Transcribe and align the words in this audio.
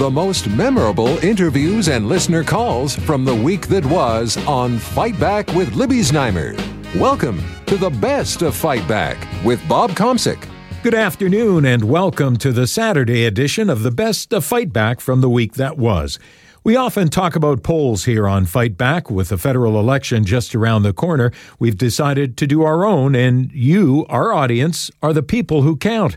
The 0.00 0.10
most 0.10 0.48
memorable 0.48 1.18
interviews 1.18 1.90
and 1.90 2.08
listener 2.08 2.42
calls 2.42 2.96
from 2.96 3.22
the 3.22 3.34
week 3.34 3.66
that 3.66 3.84
was 3.84 4.38
on 4.46 4.78
Fight 4.78 5.20
Back 5.20 5.48
with 5.48 5.74
Libby 5.74 5.98
Znaimer. 5.98 6.56
Welcome 6.98 7.42
to 7.66 7.76
the 7.76 7.90
best 7.90 8.40
of 8.40 8.56
Fight 8.56 8.88
Back 8.88 9.18
with 9.44 9.60
Bob 9.68 9.90
Komsic. 9.90 10.48
Good 10.82 10.94
afternoon 10.94 11.66
and 11.66 11.84
welcome 11.84 12.38
to 12.38 12.50
the 12.50 12.66
Saturday 12.66 13.26
edition 13.26 13.68
of 13.68 13.82
the 13.82 13.90
best 13.90 14.32
of 14.32 14.42
Fight 14.42 14.72
Back 14.72 15.00
from 15.00 15.20
the 15.20 15.28
week 15.28 15.52
that 15.56 15.76
was. 15.76 16.18
We 16.64 16.76
often 16.76 17.10
talk 17.10 17.36
about 17.36 17.62
polls 17.62 18.06
here 18.06 18.26
on 18.26 18.46
Fight 18.46 18.78
Back. 18.78 19.10
With 19.10 19.28
the 19.28 19.36
federal 19.36 19.78
election 19.78 20.24
just 20.24 20.54
around 20.54 20.82
the 20.82 20.94
corner, 20.94 21.30
we've 21.58 21.76
decided 21.76 22.38
to 22.38 22.46
do 22.46 22.62
our 22.62 22.86
own, 22.86 23.14
and 23.14 23.52
you, 23.52 24.06
our 24.08 24.32
audience, 24.32 24.90
are 25.02 25.12
the 25.12 25.22
people 25.22 25.60
who 25.60 25.76
count. 25.76 26.16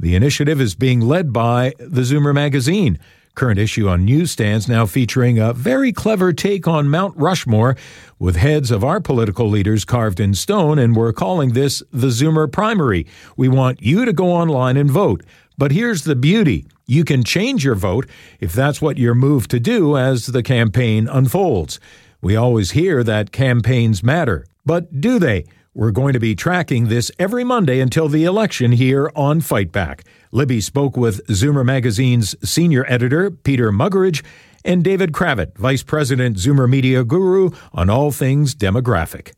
The 0.00 0.16
initiative 0.16 0.60
is 0.60 0.74
being 0.74 1.00
led 1.00 1.32
by 1.32 1.74
the 1.78 2.00
Zoomer 2.00 2.34
magazine. 2.34 2.98
Current 3.40 3.58
issue 3.58 3.88
on 3.88 4.04
newsstands 4.04 4.68
now 4.68 4.84
featuring 4.84 5.38
a 5.38 5.54
very 5.54 5.92
clever 5.92 6.30
take 6.30 6.68
on 6.68 6.90
Mount 6.90 7.16
Rushmore 7.16 7.74
with 8.18 8.36
heads 8.36 8.70
of 8.70 8.84
our 8.84 9.00
political 9.00 9.48
leaders 9.48 9.86
carved 9.86 10.20
in 10.20 10.34
stone, 10.34 10.78
and 10.78 10.94
we're 10.94 11.14
calling 11.14 11.54
this 11.54 11.82
the 11.90 12.08
Zoomer 12.08 12.52
Primary. 12.52 13.06
We 13.38 13.48
want 13.48 13.80
you 13.80 14.04
to 14.04 14.12
go 14.12 14.30
online 14.30 14.76
and 14.76 14.90
vote. 14.90 15.22
But 15.56 15.72
here's 15.72 16.04
the 16.04 16.14
beauty 16.14 16.66
you 16.86 17.02
can 17.02 17.24
change 17.24 17.64
your 17.64 17.76
vote 17.76 18.06
if 18.40 18.52
that's 18.52 18.82
what 18.82 18.98
you're 18.98 19.14
moved 19.14 19.50
to 19.52 19.58
do 19.58 19.96
as 19.96 20.26
the 20.26 20.42
campaign 20.42 21.08
unfolds. 21.08 21.80
We 22.20 22.36
always 22.36 22.72
hear 22.72 23.02
that 23.04 23.32
campaigns 23.32 24.02
matter, 24.02 24.44
but 24.66 25.00
do 25.00 25.18
they? 25.18 25.46
We're 25.80 25.92
going 25.92 26.12
to 26.12 26.20
be 26.20 26.34
tracking 26.34 26.88
this 26.88 27.10
every 27.18 27.42
Monday 27.42 27.80
until 27.80 28.06
the 28.06 28.24
election 28.24 28.72
here 28.72 29.10
on 29.16 29.40
Fight 29.40 29.72
Back. 29.72 30.04
Libby 30.30 30.60
spoke 30.60 30.94
with 30.94 31.26
Zoomer 31.28 31.64
Magazine's 31.64 32.36
senior 32.46 32.84
editor, 32.86 33.30
Peter 33.30 33.72
Muggeridge, 33.72 34.22
and 34.62 34.84
David 34.84 35.12
Cravit, 35.12 35.56
Vice 35.56 35.82
President, 35.82 36.36
Zoomer 36.36 36.68
Media 36.68 37.02
Guru, 37.02 37.48
on 37.72 37.88
all 37.88 38.10
things 38.10 38.54
demographic. 38.54 39.32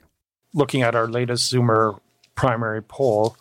Looking 0.52 0.82
at 0.82 0.96
our 0.96 1.06
latest 1.06 1.52
Zoomer 1.52 2.00
primary 2.34 2.82
poll, 2.82 3.36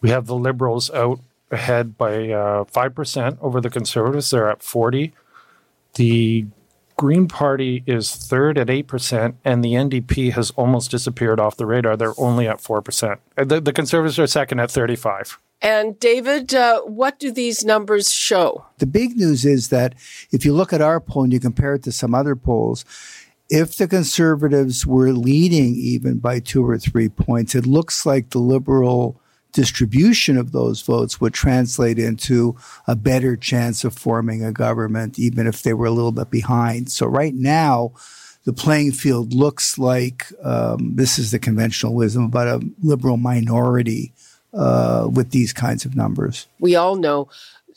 we 0.00 0.10
have 0.10 0.26
the 0.26 0.36
Liberals 0.36 0.88
out 0.92 1.18
ahead 1.50 1.98
by 1.98 2.30
uh, 2.30 2.62
5% 2.62 3.38
over 3.40 3.60
the 3.60 3.70
Conservatives. 3.70 4.30
They're 4.30 4.48
at 4.48 4.62
40. 4.62 5.12
The 5.94 6.46
Green 7.00 7.28
Party 7.28 7.82
is 7.86 8.14
third 8.14 8.58
at 8.58 8.66
8%, 8.66 9.34
and 9.42 9.64
the 9.64 9.72
NDP 9.72 10.34
has 10.34 10.50
almost 10.50 10.90
disappeared 10.90 11.40
off 11.40 11.56
the 11.56 11.64
radar. 11.64 11.96
They're 11.96 12.12
only 12.18 12.46
at 12.46 12.58
4%. 12.58 13.16
Uh, 13.38 13.44
the, 13.44 13.58
the 13.58 13.72
Conservatives 13.72 14.18
are 14.18 14.26
second 14.26 14.60
at 14.60 14.70
35. 14.70 15.38
And 15.62 15.98
David, 15.98 16.54
uh, 16.54 16.82
what 16.82 17.18
do 17.18 17.32
these 17.32 17.64
numbers 17.64 18.12
show? 18.12 18.66
The 18.76 18.86
big 18.86 19.16
news 19.16 19.46
is 19.46 19.70
that 19.70 19.94
if 20.30 20.44
you 20.44 20.52
look 20.52 20.74
at 20.74 20.82
our 20.82 21.00
poll 21.00 21.22
and 21.22 21.32
you 21.32 21.40
compare 21.40 21.76
it 21.76 21.84
to 21.84 21.92
some 21.92 22.14
other 22.14 22.36
polls, 22.36 22.84
if 23.48 23.78
the 23.78 23.88
conservatives 23.88 24.86
were 24.86 25.14
leading 25.14 25.76
even 25.76 26.18
by 26.18 26.38
two 26.38 26.68
or 26.68 26.76
three 26.76 27.08
points, 27.08 27.54
it 27.54 27.64
looks 27.64 28.04
like 28.04 28.28
the 28.28 28.40
liberal 28.40 29.18
distribution 29.52 30.36
of 30.36 30.52
those 30.52 30.82
votes 30.82 31.20
would 31.20 31.34
translate 31.34 31.98
into 31.98 32.56
a 32.86 32.96
better 32.96 33.36
chance 33.36 33.84
of 33.84 33.94
forming 33.94 34.44
a 34.44 34.52
government, 34.52 35.18
even 35.18 35.46
if 35.46 35.62
they 35.62 35.74
were 35.74 35.86
a 35.86 35.90
little 35.90 36.12
bit 36.12 36.30
behind. 36.30 36.90
So 36.90 37.06
right 37.06 37.34
now, 37.34 37.92
the 38.44 38.52
playing 38.52 38.92
field 38.92 39.34
looks 39.34 39.78
like 39.78 40.26
um, 40.42 40.96
this 40.96 41.18
is 41.18 41.30
the 41.30 41.38
conventional 41.38 41.94
wisdom 41.94 42.24
about 42.24 42.48
a 42.48 42.66
liberal 42.82 43.16
minority 43.16 44.12
uh, 44.52 45.08
with 45.12 45.30
these 45.30 45.52
kinds 45.52 45.84
of 45.84 45.94
numbers. 45.94 46.48
We 46.58 46.74
all 46.74 46.96
know 46.96 47.28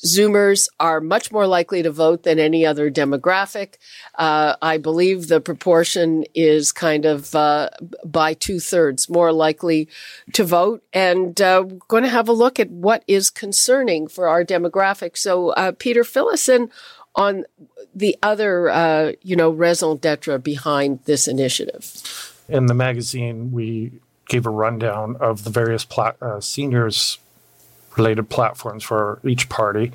Zoomers 0.06 0.68
are 0.80 1.00
much 1.00 1.32
more 1.32 1.48
likely 1.48 1.82
to 1.84 1.92
vote 1.92 2.24
than 2.24 2.40
any 2.40 2.66
other 2.66 2.92
demographic. 2.92 3.76
Uh, 4.16 4.56
I 4.62 4.78
believe 4.78 5.28
the 5.28 5.40
proportion 5.40 6.26
is 6.36 6.72
kind 6.72 7.06
of 7.06 7.34
uh, 7.34 7.70
by 8.06 8.34
two 8.34 8.60
thirds 8.60 9.10
more 9.10 9.32
likely 9.32 9.88
to 10.34 10.44
vote. 10.44 10.84
And 10.92 11.40
uh, 11.40 11.64
we're 11.66 11.78
going 11.88 12.04
to 12.04 12.10
have 12.10 12.28
a 12.28 12.34
look 12.34 12.60
at 12.60 12.70
what 12.70 13.04
is 13.08 13.30
concerning 13.30 14.08
for 14.08 14.28
our 14.28 14.44
demographic. 14.44 15.18
So, 15.18 15.50
uh, 15.50 15.72
Peter, 15.72 16.04
us 16.04 16.50
on 17.16 17.46
the 17.96 18.18
other, 18.24 18.70
uh, 18.70 19.12
you 19.22 19.36
know, 19.36 19.52
raison 19.52 19.98
d'etre 19.98 20.40
behind 20.40 21.00
this 21.06 21.28
initiative. 21.28 22.44
In 22.50 22.66
the 22.66 22.74
magazine, 22.74 23.52
we 23.52 23.92
gave 24.28 24.46
a 24.46 24.50
rundown 24.50 25.16
of 25.18 25.44
the 25.44 25.50
various 25.50 25.86
pla- 25.86 26.14
uh, 26.22 26.40
seniors 26.40 27.20
related 27.98 28.30
platforms 28.30 28.84
for 28.84 29.20
each 29.24 29.50
party. 29.50 29.92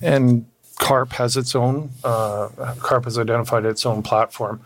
And 0.00 0.46
CARP 0.76 1.12
has 1.12 1.36
its 1.36 1.54
own, 1.54 1.90
uh, 2.02 2.48
CARP 2.80 3.04
has 3.04 3.18
identified 3.18 3.64
its 3.64 3.86
own 3.86 4.02
platform. 4.02 4.60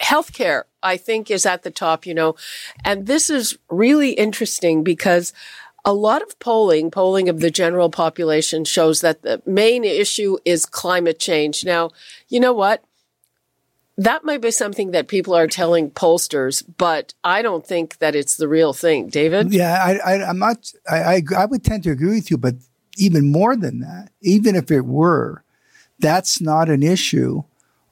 Healthcare, 0.00 0.62
I 0.82 0.96
think, 0.96 1.30
is 1.30 1.44
at 1.44 1.62
the 1.62 1.70
top, 1.70 2.06
you 2.06 2.14
know. 2.14 2.36
And 2.84 3.06
this 3.06 3.28
is 3.28 3.58
really 3.68 4.12
interesting 4.12 4.84
because 4.84 5.32
a 5.84 5.92
lot 5.92 6.22
of 6.22 6.38
polling, 6.38 6.90
polling 6.90 7.28
of 7.28 7.40
the 7.40 7.50
general 7.50 7.90
population 7.90 8.64
shows 8.64 9.00
that 9.00 9.22
the 9.22 9.42
main 9.46 9.84
issue 9.84 10.36
is 10.44 10.66
climate 10.66 11.18
change. 11.18 11.64
Now, 11.64 11.90
you 12.28 12.40
know 12.40 12.52
what? 12.52 12.84
That 13.98 14.24
might 14.24 14.40
be 14.40 14.52
something 14.52 14.92
that 14.92 15.08
people 15.08 15.34
are 15.34 15.48
telling 15.48 15.90
pollsters, 15.90 16.62
but 16.78 17.14
I 17.24 17.42
don't 17.42 17.66
think 17.66 17.98
that 17.98 18.14
it's 18.14 18.36
the 18.36 18.48
real 18.48 18.72
thing. 18.72 19.08
David? 19.08 19.52
Yeah, 19.52 19.98
I, 20.04 20.14
am 20.30 20.38
not, 20.38 20.72
I, 20.88 21.16
I, 21.16 21.22
I 21.36 21.44
would 21.44 21.64
tend 21.64 21.82
to 21.82 21.90
agree 21.90 22.14
with 22.14 22.30
you, 22.30 22.38
but 22.38 22.54
even 22.96 23.30
more 23.30 23.56
than 23.56 23.80
that, 23.80 24.10
even 24.22 24.54
if 24.54 24.70
it 24.70 24.82
were, 24.82 25.42
that's 25.98 26.40
not 26.40 26.68
an 26.68 26.84
issue 26.84 27.42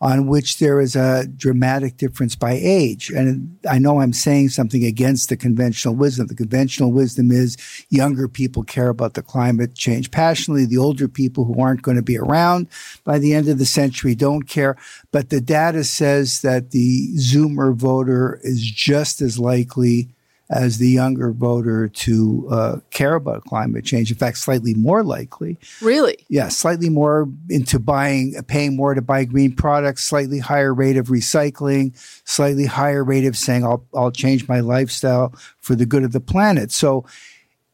on 0.01 0.27
which 0.27 0.59
there 0.59 0.81
is 0.81 0.95
a 0.95 1.27
dramatic 1.37 1.97
difference 1.97 2.37
by 2.37 2.53
age. 2.53 3.11
And 3.11 3.59
I 3.69 3.79
know 3.79 4.01
I'm 4.01 4.13
saying 4.13 4.51
something 4.51 4.85
against 4.85 5.29
the 5.29 5.37
conventional 5.37 5.95
wisdom. 5.95 6.27
The 6.27 6.35
conventional 6.35 6.93
wisdom 6.93 7.31
is 7.31 7.57
younger 7.89 8.29
people 8.29 8.63
care 8.63 8.91
about 8.91 9.15
the 9.15 9.23
climate 9.23 9.75
change 9.75 10.11
passionately. 10.11 10.67
The 10.67 10.77
older 10.77 11.09
people 11.09 11.45
who 11.45 11.61
aren't 11.61 11.83
going 11.83 11.97
to 11.97 12.03
be 12.03 12.19
around 12.19 12.69
by 13.05 13.19
the 13.19 13.33
end 13.33 13.49
of 13.49 13.59
the 13.59 13.65
century 13.65 14.15
don't 14.15 14.49
care. 14.49 14.77
But 15.13 15.31
the 15.31 15.41
data 15.41 15.83
says 15.85 16.43
that 16.43 16.73
the 16.73 17.15
Zoomer 17.17 17.75
voter 17.75 18.39
is 18.43 18.61
just 18.61 19.23
as 19.23 19.39
likely 19.39 20.11
as 20.49 20.79
the 20.79 20.89
younger 20.89 21.33
voter 21.33 21.89
to 21.89 22.49
uh, 22.51 22.77
care 22.91 23.15
about 23.15 23.45
climate 23.45 23.85
change. 23.85 24.11
In 24.11 24.17
fact, 24.17 24.39
slightly 24.39 24.75
more 24.75 25.03
likely. 25.03 25.59
Really? 25.83 26.25
Yeah, 26.29 26.49
slightly 26.49 26.89
more 26.89 27.29
into 27.51 27.79
buying, 27.79 28.35
paying 28.47 28.77
more 28.77 28.95
to 28.95 29.03
buy 29.03 29.25
green 29.25 29.55
products, 29.55 30.05
slightly 30.05 30.39
higher 30.39 30.73
rate 30.73 30.97
of 30.97 31.09
recycling, 31.09 31.97
slightly 32.25 32.67
higher 32.67 33.03
rate 33.03 33.27
of 33.27 33.37
saying, 33.37 33.65
I'll, 33.65 33.85
I'll 33.95 34.13
change 34.13 34.47
my 34.49 34.61
lifestyle 34.61 35.35
for 35.61 35.75
the 35.75 35.87
good 35.87 36.05
of 36.05 36.13
the 36.13 36.21
planet. 36.21 36.71
So, 36.71 37.05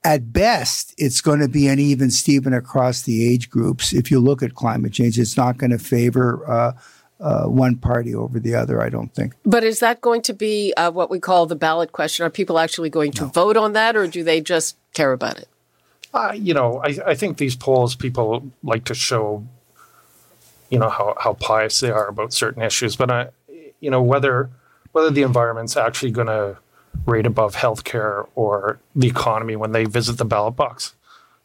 at 0.04 0.32
best, 0.32 0.94
it's 0.98 1.20
going 1.20 1.38
to 1.38 1.48
be 1.48 1.68
an 1.68 1.78
even 1.78 2.10
Steven 2.10 2.52
across 2.52 3.02
the 3.02 3.24
age 3.32 3.48
groups. 3.48 3.92
If 3.92 4.10
you 4.10 4.18
look 4.18 4.42
at 4.42 4.56
climate 4.56 4.92
change, 4.92 5.16
it's 5.16 5.36
not 5.36 5.58
going 5.58 5.70
to 5.70 5.78
favor 5.78 6.44
uh, 6.50 6.72
uh, 7.22 7.44
one 7.44 7.76
party 7.76 8.14
over 8.14 8.40
the 8.40 8.54
other, 8.54 8.82
I 8.82 8.88
don't 8.88 9.14
think. 9.14 9.34
But 9.44 9.62
is 9.62 9.78
that 9.78 10.00
going 10.00 10.22
to 10.22 10.34
be 10.34 10.74
uh, 10.76 10.90
what 10.90 11.08
we 11.08 11.20
call 11.20 11.46
the 11.46 11.54
ballot 11.54 11.92
question? 11.92 12.26
Are 12.26 12.30
people 12.30 12.58
actually 12.58 12.90
going 12.90 13.12
to 13.12 13.22
no. 13.22 13.28
vote 13.28 13.56
on 13.56 13.72
that, 13.74 13.96
or 13.96 14.08
do 14.08 14.24
they 14.24 14.40
just 14.40 14.76
care 14.92 15.12
about 15.12 15.38
it? 15.38 15.48
Uh, 16.12 16.32
you 16.34 16.52
know, 16.52 16.82
I, 16.84 16.98
I 17.06 17.14
think 17.14 17.38
these 17.38 17.56
polls, 17.56 17.94
people 17.94 18.50
like 18.62 18.84
to 18.86 18.94
show, 18.94 19.46
you 20.68 20.78
know, 20.78 20.90
how, 20.90 21.14
how 21.18 21.34
pious 21.34 21.80
they 21.80 21.90
are 21.90 22.08
about 22.08 22.32
certain 22.32 22.60
issues. 22.60 22.96
But, 22.96 23.10
I, 23.10 23.28
you 23.80 23.90
know, 23.90 24.02
whether 24.02 24.50
whether 24.90 25.10
the 25.10 25.22
environment's 25.22 25.76
actually 25.76 26.10
going 26.10 26.26
to 26.26 26.58
rate 27.06 27.26
above 27.26 27.54
healthcare 27.56 28.28
or 28.34 28.78
the 28.94 29.08
economy 29.08 29.56
when 29.56 29.72
they 29.72 29.84
visit 29.84 30.18
the 30.18 30.24
ballot 30.24 30.54
box, 30.54 30.94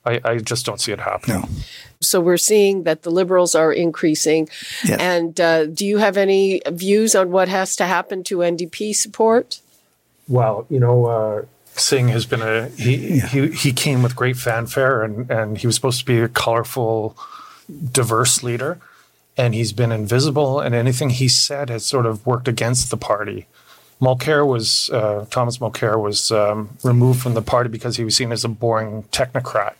I, 0.07 0.22
I 0.23 0.38
just 0.38 0.66
don't 0.66 0.79
see 0.79 0.91
it 0.91 1.00
happening. 1.00 1.41
No. 1.41 1.50
So 2.00 2.22
we're 2.22 2.38
seeing 2.38 2.84
that 2.84 3.03
the 3.03 3.09
liberals 3.09 3.56
are 3.56 3.73
increasing. 3.73 4.49
Yes. 4.85 4.99
And 4.99 5.40
uh, 5.41 5.66
do 5.66 5.85
you 5.85 5.97
have 5.97 6.17
any 6.17 6.61
views 6.70 7.16
on 7.16 7.32
what 7.32 7.47
has 7.47 7.76
to 7.78 7.85
happen 7.85 8.23
to 8.26 8.37
NDP 8.37 8.96
support? 8.96 9.61
Well, 10.28 10.66
you 10.70 10.79
know, 10.79 11.05
uh, 11.05 11.46
Singh 11.73 12.09
has 12.09 12.26
been 12.26 12.41
a 12.41 12.70
he, 12.70 13.17
yeah. 13.17 13.28
he 13.28 13.47
he 13.52 13.72
came 13.72 14.03
with 14.03 14.16
great 14.16 14.37
fanfare 14.37 15.03
and 15.03 15.29
and 15.29 15.58
he 15.58 15.67
was 15.67 15.76
supposed 15.76 15.99
to 15.99 16.05
be 16.05 16.20
a 16.20 16.28
colorful, 16.28 17.16
diverse 17.91 18.43
leader, 18.43 18.79
and 19.37 19.53
he's 19.53 19.73
been 19.73 19.91
invisible. 19.91 20.59
And 20.59 20.76
anything 20.76 21.11
he 21.11 21.28
said 21.28 21.70
has 21.70 21.85
sort 21.85 22.05
of 22.05 22.26
worked 22.26 22.47
against 22.47 22.90
the 22.91 22.97
party. 22.97 23.47
Mulcair 24.02 24.46
was 24.46 24.90
uh, 24.91 25.26
Thomas 25.29 25.58
Mulcair 25.58 26.02
was 26.02 26.32
um, 26.32 26.78
removed 26.84 27.22
from 27.22 27.34
the 27.34 27.41
party 27.41 27.70
because 27.70 27.97
he 27.97 28.03
was 28.03 28.16
seen 28.16 28.32
as 28.32 28.43
a 28.43 28.49
boring 28.49 29.03
technocrat 29.11 29.76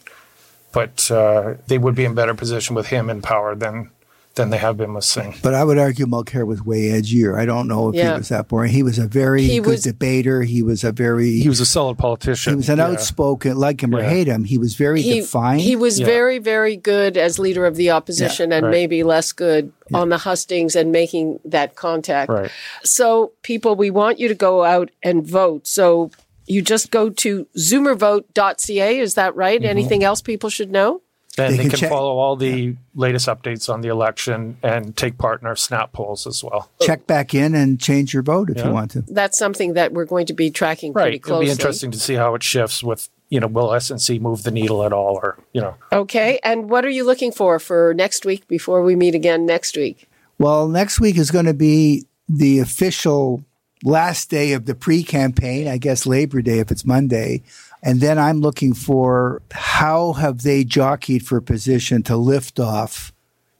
but 0.78 1.10
uh, 1.10 1.56
they 1.68 1.80
would 1.80 1.96
be 1.96 2.06
in 2.06 2.14
better 2.14 2.36
position 2.36 2.76
with 2.76 2.88
him 2.88 3.10
in 3.10 3.22
power 3.22 3.56
than 3.56 3.90
than 4.36 4.52
they 4.52 4.58
have 4.60 4.78
been 4.78 4.94
with 4.94 5.04
Singh. 5.04 5.34
But 5.42 5.56
I 5.56 5.64
would 5.64 5.80
argue 5.80 6.06
Mulcair 6.06 6.46
was 6.46 6.62
way 6.64 6.82
edgier. 6.98 7.36
I 7.36 7.46
don't 7.48 7.68
know 7.68 7.90
if 7.90 7.96
Yeah. 7.96 8.12
he 8.14 8.18
was 8.20 8.30
that 8.30 8.48
boring. 8.48 8.72
He 8.72 8.84
was 8.84 9.00
a 9.00 9.08
very 9.08 9.42
He 9.42 9.58
good 9.58 9.72
was- 9.72 9.82
debater. 9.82 10.44
He 10.44 10.62
was 10.62 10.84
a 10.84 10.92
very 10.92 11.32
He 11.40 11.50
was 11.50 11.60
a 11.60 11.66
solid 11.66 11.98
politician. 11.98 12.54
he 12.54 12.58
was 12.58 12.70
an 12.70 12.78
Yeah. 12.78 12.90
outspoken, 12.90 13.58
like 13.58 13.82
him 13.82 13.96
or 13.96 14.04
hate 14.04 14.28
him. 14.28 14.44
He 14.44 14.60
was 14.60 14.76
very 14.76 15.02
he, 15.02 15.22
defined. 15.22 15.62
he 15.62 15.76
was 15.76 16.00
Yeah. 16.00 16.06
very, 16.06 16.38
very 16.38 16.76
good 16.78 17.18
as 17.18 17.40
leader 17.40 17.66
of 17.66 17.78
the 17.78 17.90
opposition 17.90 18.52
and 18.54 18.66
right. 18.68 18.72
maybe 18.72 19.02
less 19.02 19.32
good 19.32 19.72
on 19.92 20.10
the 20.10 20.20
hustings 20.20 20.76
and 20.76 20.92
making 20.92 21.40
that 21.44 21.74
contact. 21.76 22.30
Right. 22.32 22.52
So, 22.84 23.32
people, 23.42 23.76
we 23.76 23.90
want 23.90 24.20
you 24.20 24.28
to 24.28 24.36
go 24.36 24.64
out 24.64 24.92
and 25.02 25.26
vote. 25.26 25.66
So, 25.66 26.12
you 26.48 26.62
just 26.62 26.92
go 26.92 27.10
to 27.10 27.46
zoomervote.ca. 27.58 29.00
Is 29.00 29.16
that 29.16 29.36
right? 29.36 29.60
Mm-hmm. 29.60 29.70
Anything 29.70 30.04
else 30.04 30.22
people 30.22 30.50
should 30.50 30.72
know? 30.72 31.02
And 31.40 31.54
They 31.54 31.58
they, 31.58 31.64
can 31.64 31.70
can, 31.72 31.80
check- 31.82 31.90
follow 31.90 32.18
all 32.18 32.36
the 32.36 32.76
latest 32.96 33.28
updates 33.28 33.72
on 33.72 33.82
the 33.82 33.90
election 33.90 34.58
and 34.64 34.98
take 34.98 35.20
part 35.20 35.40
in 35.42 35.48
our 35.48 35.56
snap 35.56 35.94
polls 35.94 36.26
as 36.26 36.44
well. 36.44 36.72
Check 36.82 37.06
back 37.06 37.36
in 37.36 37.54
and 37.54 37.80
change 37.80 38.12
your 38.12 38.24
vote 38.24 38.50
if 38.50 38.64
you 38.66 38.72
want 38.72 38.92
to. 38.92 39.02
That's 39.02 39.38
something 39.38 39.74
that 39.74 39.94
we're 39.94 40.06
going 40.06 40.26
to 40.28 40.34
be 40.34 40.50
tracking 40.50 40.94
pretty 40.94 41.06
Right. 41.06 41.14
It'll 41.16 41.28
closely. 41.28 41.46
be 41.46 41.52
interesting 41.52 41.92
to 41.92 42.00
see 42.00 42.16
how 42.16 42.34
it 42.34 42.42
shifts 42.42 42.82
with, 42.82 43.08
you 43.30 43.40
know, 43.40 43.46
will 43.46 43.68
SNC 43.70 44.20
move 44.20 44.42
the 44.44 44.52
needle 44.52 44.84
at 44.84 44.92
all 44.92 45.20
or, 45.22 45.38
you 45.54 45.62
know, 45.62 45.76
Okay. 45.92 46.40
And 46.44 46.72
what 46.72 46.84
are 46.86 46.90
you 46.90 47.04
looking 47.04 47.32
for 47.32 47.60
for 47.60 47.94
next 47.94 48.26
week 48.26 48.48
before 48.48 48.82
we 48.82 48.96
meet 48.96 49.14
again 49.14 49.46
next 49.46 49.78
week? 49.78 50.10
Well, 50.40 50.68
next 50.68 51.00
week 51.00 51.18
is 51.20 51.30
going 51.30 51.46
to 51.46 51.54
be 51.54 52.08
the 52.28 52.58
official 52.60 53.44
last 53.84 54.30
day 54.30 54.54
of 54.54 54.66
the 54.66 54.76
pre-campaign. 54.76 55.68
I 55.68 55.78
guess 55.78 56.06
Labor 56.06 56.42
Day 56.42 56.60
if 56.60 56.72
it's 56.72 56.86
Monday. 56.86 57.44
And 57.84 58.02
then 58.02 58.18
I'm 58.18 58.42
looking 58.42 58.74
for 58.74 59.42
how 59.52 60.14
have 60.14 60.42
they 60.42 60.64
jockeyed 60.64 61.26
for 61.26 61.40
position 61.42 62.04
to 62.04 62.18
lift 62.18 62.60
off 62.60 63.14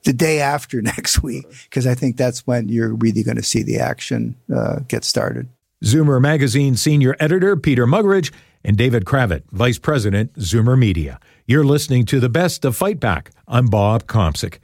the 0.04 0.12
day 0.12 0.40
after 0.40 0.82
next 0.82 1.22
week? 1.22 1.46
Because 1.64 1.86
I 1.86 1.94
think 1.94 2.16
that's 2.16 2.46
when 2.46 2.68
you're 2.68 2.94
really 2.94 3.22
going 3.22 3.36
to 3.36 3.42
see 3.42 3.62
the 3.62 3.78
action 3.78 4.34
uh, 4.54 4.80
get 4.88 5.04
started. 5.04 5.48
Zoomer 5.84 6.20
Magazine 6.20 6.76
senior 6.76 7.14
editor 7.20 7.56
Peter 7.56 7.86
Muggeridge 7.86 8.32
and 8.64 8.76
David 8.76 9.04
Cravit, 9.04 9.44
vice 9.52 9.78
president, 9.78 10.34
Zoomer 10.34 10.76
Media. 10.76 11.20
You're 11.46 11.64
listening 11.64 12.04
to 12.06 12.18
the 12.18 12.28
best 12.28 12.64
of 12.64 12.76
Fight 12.76 12.98
Back. 12.98 13.30
I'm 13.46 13.66
Bob 13.66 14.06
Komsic. 14.06 14.58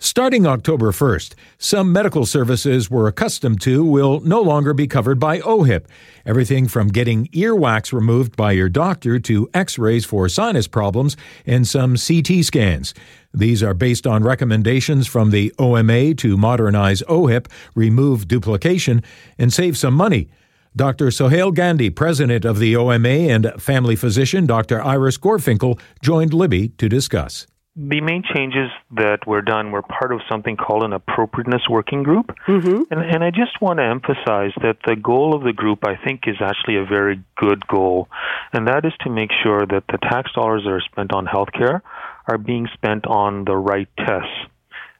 Starting 0.00 0.46
October 0.46 0.92
1st, 0.92 1.34
some 1.58 1.92
medical 1.92 2.24
services 2.24 2.88
we're 2.88 3.08
accustomed 3.08 3.60
to 3.60 3.84
will 3.84 4.20
no 4.20 4.40
longer 4.40 4.72
be 4.72 4.86
covered 4.86 5.18
by 5.18 5.40
OHIP. 5.40 5.86
Everything 6.24 6.68
from 6.68 6.86
getting 6.86 7.26
earwax 7.28 7.92
removed 7.92 8.36
by 8.36 8.52
your 8.52 8.68
doctor 8.68 9.18
to 9.18 9.50
x 9.52 9.76
rays 9.76 10.04
for 10.04 10.28
sinus 10.28 10.68
problems 10.68 11.16
and 11.46 11.66
some 11.66 11.96
CT 11.96 12.44
scans. 12.44 12.94
These 13.34 13.60
are 13.60 13.74
based 13.74 14.06
on 14.06 14.22
recommendations 14.22 15.08
from 15.08 15.30
the 15.30 15.52
OMA 15.58 16.14
to 16.14 16.36
modernize 16.36 17.02
OHIP, 17.08 17.48
remove 17.74 18.28
duplication, 18.28 19.02
and 19.36 19.52
save 19.52 19.76
some 19.76 19.94
money. 19.94 20.28
Dr. 20.76 21.10
Sohail 21.10 21.50
Gandhi, 21.50 21.90
president 21.90 22.44
of 22.44 22.60
the 22.60 22.76
OMA, 22.76 23.08
and 23.08 23.52
family 23.58 23.96
physician 23.96 24.46
Dr. 24.46 24.80
Iris 24.80 25.18
Gorfinkel 25.18 25.80
joined 26.00 26.32
Libby 26.32 26.68
to 26.78 26.88
discuss. 26.88 27.48
The 27.80 28.00
main 28.00 28.24
changes 28.34 28.70
that 28.96 29.24
were 29.24 29.40
done 29.40 29.70
were 29.70 29.82
part 29.82 30.12
of 30.12 30.20
something 30.28 30.56
called 30.56 30.82
an 30.82 30.92
appropriateness 30.92 31.62
working 31.70 32.02
group. 32.02 32.26
Mm-hmm. 32.48 32.82
And, 32.90 33.00
and 33.14 33.22
I 33.22 33.30
just 33.30 33.60
want 33.60 33.78
to 33.78 33.84
emphasize 33.84 34.50
that 34.62 34.78
the 34.84 34.96
goal 34.96 35.32
of 35.32 35.44
the 35.44 35.52
group, 35.52 35.86
I 35.86 35.94
think, 35.94 36.22
is 36.26 36.34
actually 36.40 36.76
a 36.78 36.84
very 36.84 37.22
good 37.36 37.64
goal. 37.68 38.08
And 38.52 38.66
that 38.66 38.84
is 38.84 38.92
to 39.02 39.10
make 39.10 39.30
sure 39.44 39.60
that 39.60 39.84
the 39.92 39.98
tax 39.98 40.32
dollars 40.32 40.62
that 40.64 40.70
are 40.70 40.82
spent 40.90 41.12
on 41.12 41.26
healthcare 41.26 41.82
are 42.26 42.38
being 42.38 42.66
spent 42.74 43.06
on 43.06 43.44
the 43.44 43.56
right 43.56 43.88
tests. 43.96 44.50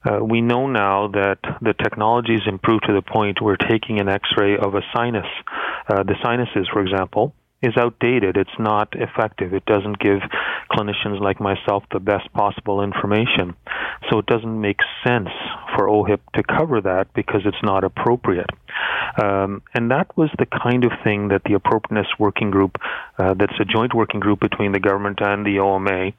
Uh, 0.09 0.25
we 0.25 0.41
know 0.41 0.69
now 0.69 1.09
that 1.09 1.39
the 1.61 1.75
technology 1.75 2.35
has 2.35 2.47
improved 2.47 2.85
to 2.87 2.95
the 2.95 3.03
point 3.03 3.43
where 3.43 3.57
taking 3.57 3.99
an 3.99 4.09
X-ray 4.09 4.57
of 4.57 4.77
a 4.77 4.83
sinus, 4.95 5.27
uh, 5.89 6.05
the 6.05 6.15
sinuses, 6.23 6.69
for 6.73 6.81
example, 6.81 7.35
is 7.63 7.77
outdated. 7.77 8.37
It's 8.37 8.59
not 8.59 8.89
effective. 8.93 9.53
It 9.53 9.65
doesn't 9.67 9.99
give 9.99 10.21
clinicians 10.71 11.21
like 11.21 11.41
myself 11.41 11.85
the 11.93 12.01
best 12.01 12.33
possible 12.33 12.83
information. 12.83 13.55
So 14.11 14.19
it 14.21 14.27
doesn't 14.27 14.61
make 14.61 14.79
sense 15.05 15.29
for 15.75 15.89
OHIP 15.89 16.21
to 16.35 16.43
cover 16.43 16.81
that 16.81 17.13
because 17.15 17.43
it's 17.45 17.63
not 17.63 17.83
appropriate. 17.85 18.51
Um, 19.21 19.63
and 19.75 19.91
that 19.91 20.17
was 20.17 20.31
the 20.39 20.47
kind 20.47 20.85
of 20.85 20.93
thing 21.03 21.29
that 21.29 21.43
the 21.45 21.55
appropriateness 21.55 22.07
working 22.19 22.51
group, 22.51 22.77
uh, 23.19 23.35
that's 23.35 23.59
a 23.59 23.65
joint 23.65 23.95
working 23.95 24.21
group 24.21 24.41
between 24.41 24.73
the 24.73 24.81
government 24.81 25.19
and 25.21 25.45
the 25.45 25.59
OMA, 25.59 26.13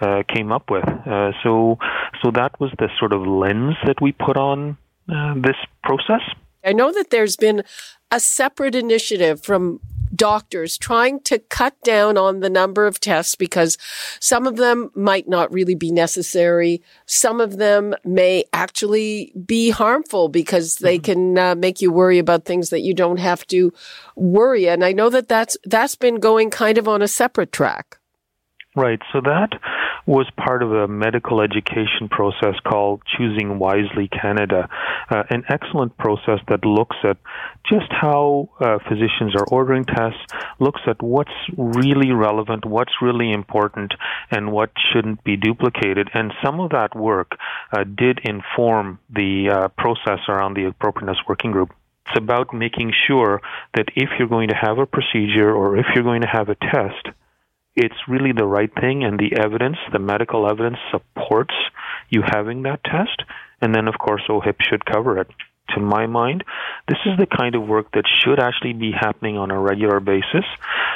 uh, 0.00 0.22
came 0.34 0.50
up 0.52 0.70
with. 0.70 0.84
Uh, 0.84 1.32
so, 1.42 1.78
so 2.22 2.30
that 2.30 2.58
was 2.58 2.70
the 2.78 2.88
sort 2.98 3.12
of 3.12 3.26
lens 3.26 3.74
that 3.86 4.00
we 4.00 4.12
put 4.12 4.36
on 4.36 4.78
uh, 5.12 5.34
this 5.34 5.56
process. 5.84 6.22
I 6.64 6.72
know 6.72 6.92
that 6.92 7.10
there's 7.10 7.36
been 7.36 7.62
a 8.10 8.18
separate 8.18 8.74
initiative 8.74 9.42
from 9.42 9.80
doctors 10.16 10.78
trying 10.78 11.20
to 11.20 11.38
cut 11.38 11.80
down 11.82 12.16
on 12.16 12.40
the 12.40 12.50
number 12.50 12.86
of 12.86 12.98
tests 12.98 13.34
because 13.34 13.78
some 14.20 14.46
of 14.46 14.56
them 14.56 14.90
might 14.94 15.28
not 15.28 15.52
really 15.52 15.74
be 15.74 15.92
necessary. 15.92 16.82
Some 17.06 17.40
of 17.40 17.58
them 17.58 17.94
may 18.04 18.44
actually 18.52 19.32
be 19.46 19.70
harmful 19.70 20.28
because 20.28 20.76
they 20.76 20.98
can 20.98 21.38
uh, 21.38 21.54
make 21.54 21.80
you 21.80 21.92
worry 21.92 22.18
about 22.18 22.44
things 22.44 22.70
that 22.70 22.80
you 22.80 22.94
don't 22.94 23.18
have 23.18 23.46
to 23.48 23.72
worry. 24.16 24.68
And 24.68 24.84
I 24.84 24.92
know 24.92 25.10
that 25.10 25.28
that's, 25.28 25.56
that's 25.64 25.96
been 25.96 26.16
going 26.16 26.50
kind 26.50 26.78
of 26.78 26.88
on 26.88 27.02
a 27.02 27.08
separate 27.08 27.52
track. 27.52 27.98
Right. 28.74 29.00
So 29.12 29.20
that 29.22 29.58
was 30.06 30.26
part 30.36 30.62
of 30.62 30.72
a 30.72 30.86
medical 30.86 31.40
education 31.40 32.08
process 32.08 32.54
called 32.64 33.02
Choosing 33.16 33.58
Wisely 33.58 34.08
Canada, 34.08 34.68
uh, 35.10 35.24
an 35.30 35.44
excellent 35.48 35.96
process 35.98 36.38
that 36.48 36.64
looks 36.64 36.96
at 37.02 37.16
just 37.68 37.90
how 37.90 38.48
uh, 38.60 38.78
physicians 38.88 39.34
are 39.34 39.44
ordering 39.50 39.84
tests, 39.84 40.20
looks 40.60 40.80
at 40.86 41.02
what's 41.02 41.34
really 41.56 42.12
relevant, 42.12 42.64
what's 42.64 42.92
really 43.02 43.32
important, 43.32 43.92
and 44.30 44.52
what 44.52 44.70
shouldn't 44.92 45.24
be 45.24 45.36
duplicated. 45.36 46.08
And 46.14 46.32
some 46.44 46.60
of 46.60 46.70
that 46.70 46.94
work 46.94 47.32
uh, 47.72 47.82
did 47.82 48.20
inform 48.22 49.00
the 49.10 49.50
uh, 49.50 49.68
process 49.76 50.20
around 50.28 50.54
the 50.54 50.66
appropriateness 50.66 51.18
working 51.28 51.50
group. 51.50 51.74
It's 52.08 52.16
about 52.16 52.54
making 52.54 52.92
sure 53.08 53.42
that 53.74 53.86
if 53.96 54.10
you're 54.18 54.28
going 54.28 54.48
to 54.50 54.54
have 54.54 54.78
a 54.78 54.86
procedure 54.86 55.52
or 55.52 55.76
if 55.76 55.86
you're 55.94 56.04
going 56.04 56.22
to 56.22 56.28
have 56.28 56.48
a 56.48 56.54
test, 56.54 57.08
it's 57.76 58.08
really 58.08 58.32
the 58.32 58.46
right 58.46 58.72
thing 58.80 59.04
and 59.04 59.18
the 59.18 59.38
evidence, 59.38 59.76
the 59.92 59.98
medical 59.98 60.48
evidence 60.48 60.78
supports 60.90 61.54
you 62.08 62.22
having 62.24 62.62
that 62.62 62.82
test. 62.82 63.22
And 63.60 63.74
then, 63.74 63.86
of 63.86 63.98
course, 63.98 64.22
OHIP 64.28 64.56
should 64.62 64.84
cover 64.84 65.18
it. 65.18 65.28
To 65.74 65.80
my 65.80 66.06
mind, 66.06 66.44
this 66.88 66.98
is 67.04 67.18
the 67.18 67.26
kind 67.26 67.56
of 67.56 67.66
work 67.66 67.90
that 67.92 68.04
should 68.22 68.38
actually 68.38 68.72
be 68.72 68.92
happening 68.92 69.36
on 69.36 69.50
a 69.50 69.58
regular 69.58 69.98
basis. 69.98 70.44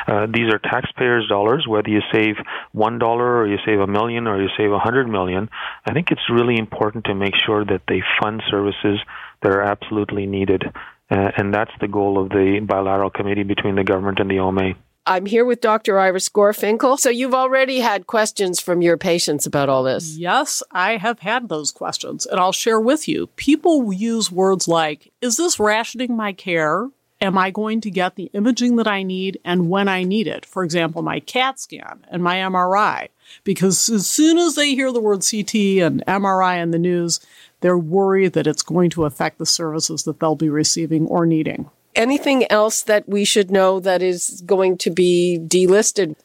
Uh, 0.07 0.27
these 0.27 0.53
are 0.53 0.59
taxpayers' 0.59 1.29
dollars, 1.29 1.67
whether 1.67 1.91
you 1.91 2.01
save 2.13 2.37
one 2.71 2.99
dollar 3.01 3.39
or 3.39 3.49
you 3.49 3.59
save 3.67 3.81
a 3.81 3.87
million 3.89 4.29
or 4.29 4.41
you 4.41 4.49
save 4.57 4.71
a 4.71 4.79
hundred 4.79 5.09
million. 5.09 5.51
I 5.85 5.93
think 5.93 6.13
it's 6.13 6.31
really 6.31 6.57
important 6.57 7.07
to 7.07 7.15
make 7.17 7.35
sure 7.45 7.65
that 7.65 7.83
they 7.89 8.01
fund 8.23 8.43
services 8.49 9.01
that 9.43 9.51
are 9.51 9.63
absolutely 9.63 10.27
needed. 10.27 10.63
Uh, 11.11 11.31
and 11.37 11.53
that's 11.53 11.73
the 11.81 11.89
goal 11.89 12.23
of 12.23 12.29
the 12.29 12.61
bilateral 12.65 13.11
committee 13.11 13.43
between 13.43 13.75
the 13.75 13.85
government 13.85 14.21
and 14.21 14.31
the 14.31 14.39
OMA. 14.39 14.75
I'm 15.07 15.27
here 15.27 15.45
with 15.45 15.61
Dr. 15.61 15.99
Iris 15.99 16.29
Gorfinkel. 16.29 16.99
So 16.99 17.09
you've 17.09 17.35
already 17.35 17.81
had 17.81 18.07
questions 18.07 18.61
from 18.61 18.83
your 18.83 18.99
patients 18.99 19.47
about 19.47 19.69
all 19.69 19.83
this. 19.83 20.17
Yes, 20.17 20.63
I 20.71 20.99
have 20.99 21.21
had 21.21 21.49
those 21.49 21.73
questions, 21.73 22.27
and 22.27 22.39
I'll 22.39 22.53
share 22.53 22.79
with 22.79 23.09
you. 23.09 23.29
People 23.29 23.93
use 23.93 24.31
words 24.31 24.69
like, 24.69 25.13
Is 25.21 25.37
this 25.37 25.59
rationing 25.59 26.17
my 26.17 26.33
care? 26.33 26.91
Am 27.23 27.37
I 27.37 27.51
going 27.51 27.83
to 27.83 27.91
get 27.91 28.17
the 28.17 28.31
imaging 28.33 28.77
that 28.77 28.87
I 28.87 29.03
need 29.03 29.39
and 29.45 29.69
when 29.69 29.89
I 29.89 30.05
need 30.05 30.27
it? 30.27 30.47
For 30.47 30.65
example, 30.65 31.03
my 31.03 31.21
CAT 31.21 31.61
scan 31.61 32.07
and 32.11 32.23
my 32.23 32.37
MRI. 32.37 33.09
Because 33.45 33.91
as 33.91 34.07
soon 34.07 34.39
as 34.39 34.55
they 34.55 34.75
hear 34.75 34.91
the 34.91 35.01
word 35.01 35.23
CT 35.29 35.55
and 35.83 36.03
MRI 36.07 36.63
in 36.63 36.71
the 36.71 36.79
news, 36.79 37.21
they're 37.61 37.77
worried 37.77 38.33
that 38.33 38.47
it's 38.47 38.63
going 38.63 38.89
to 38.91 39.05
affect 39.05 39.39
the 39.39 39.45
services 39.45 40.05
that 40.05 40.19
they'll 40.19 40.35
be 40.35 40.49
receiving 40.49 41.07
or 41.09 41.27
needing. 41.27 41.69
Anything 41.95 42.51
else 42.51 42.83
that 42.83 43.09
we 43.09 43.25
should 43.25 43.51
know 43.51 43.81
that 43.81 44.03
is 44.03 44.43
going 44.47 44.79
to 44.79 44.91
be 44.91 45.39
delisted? 45.43 46.17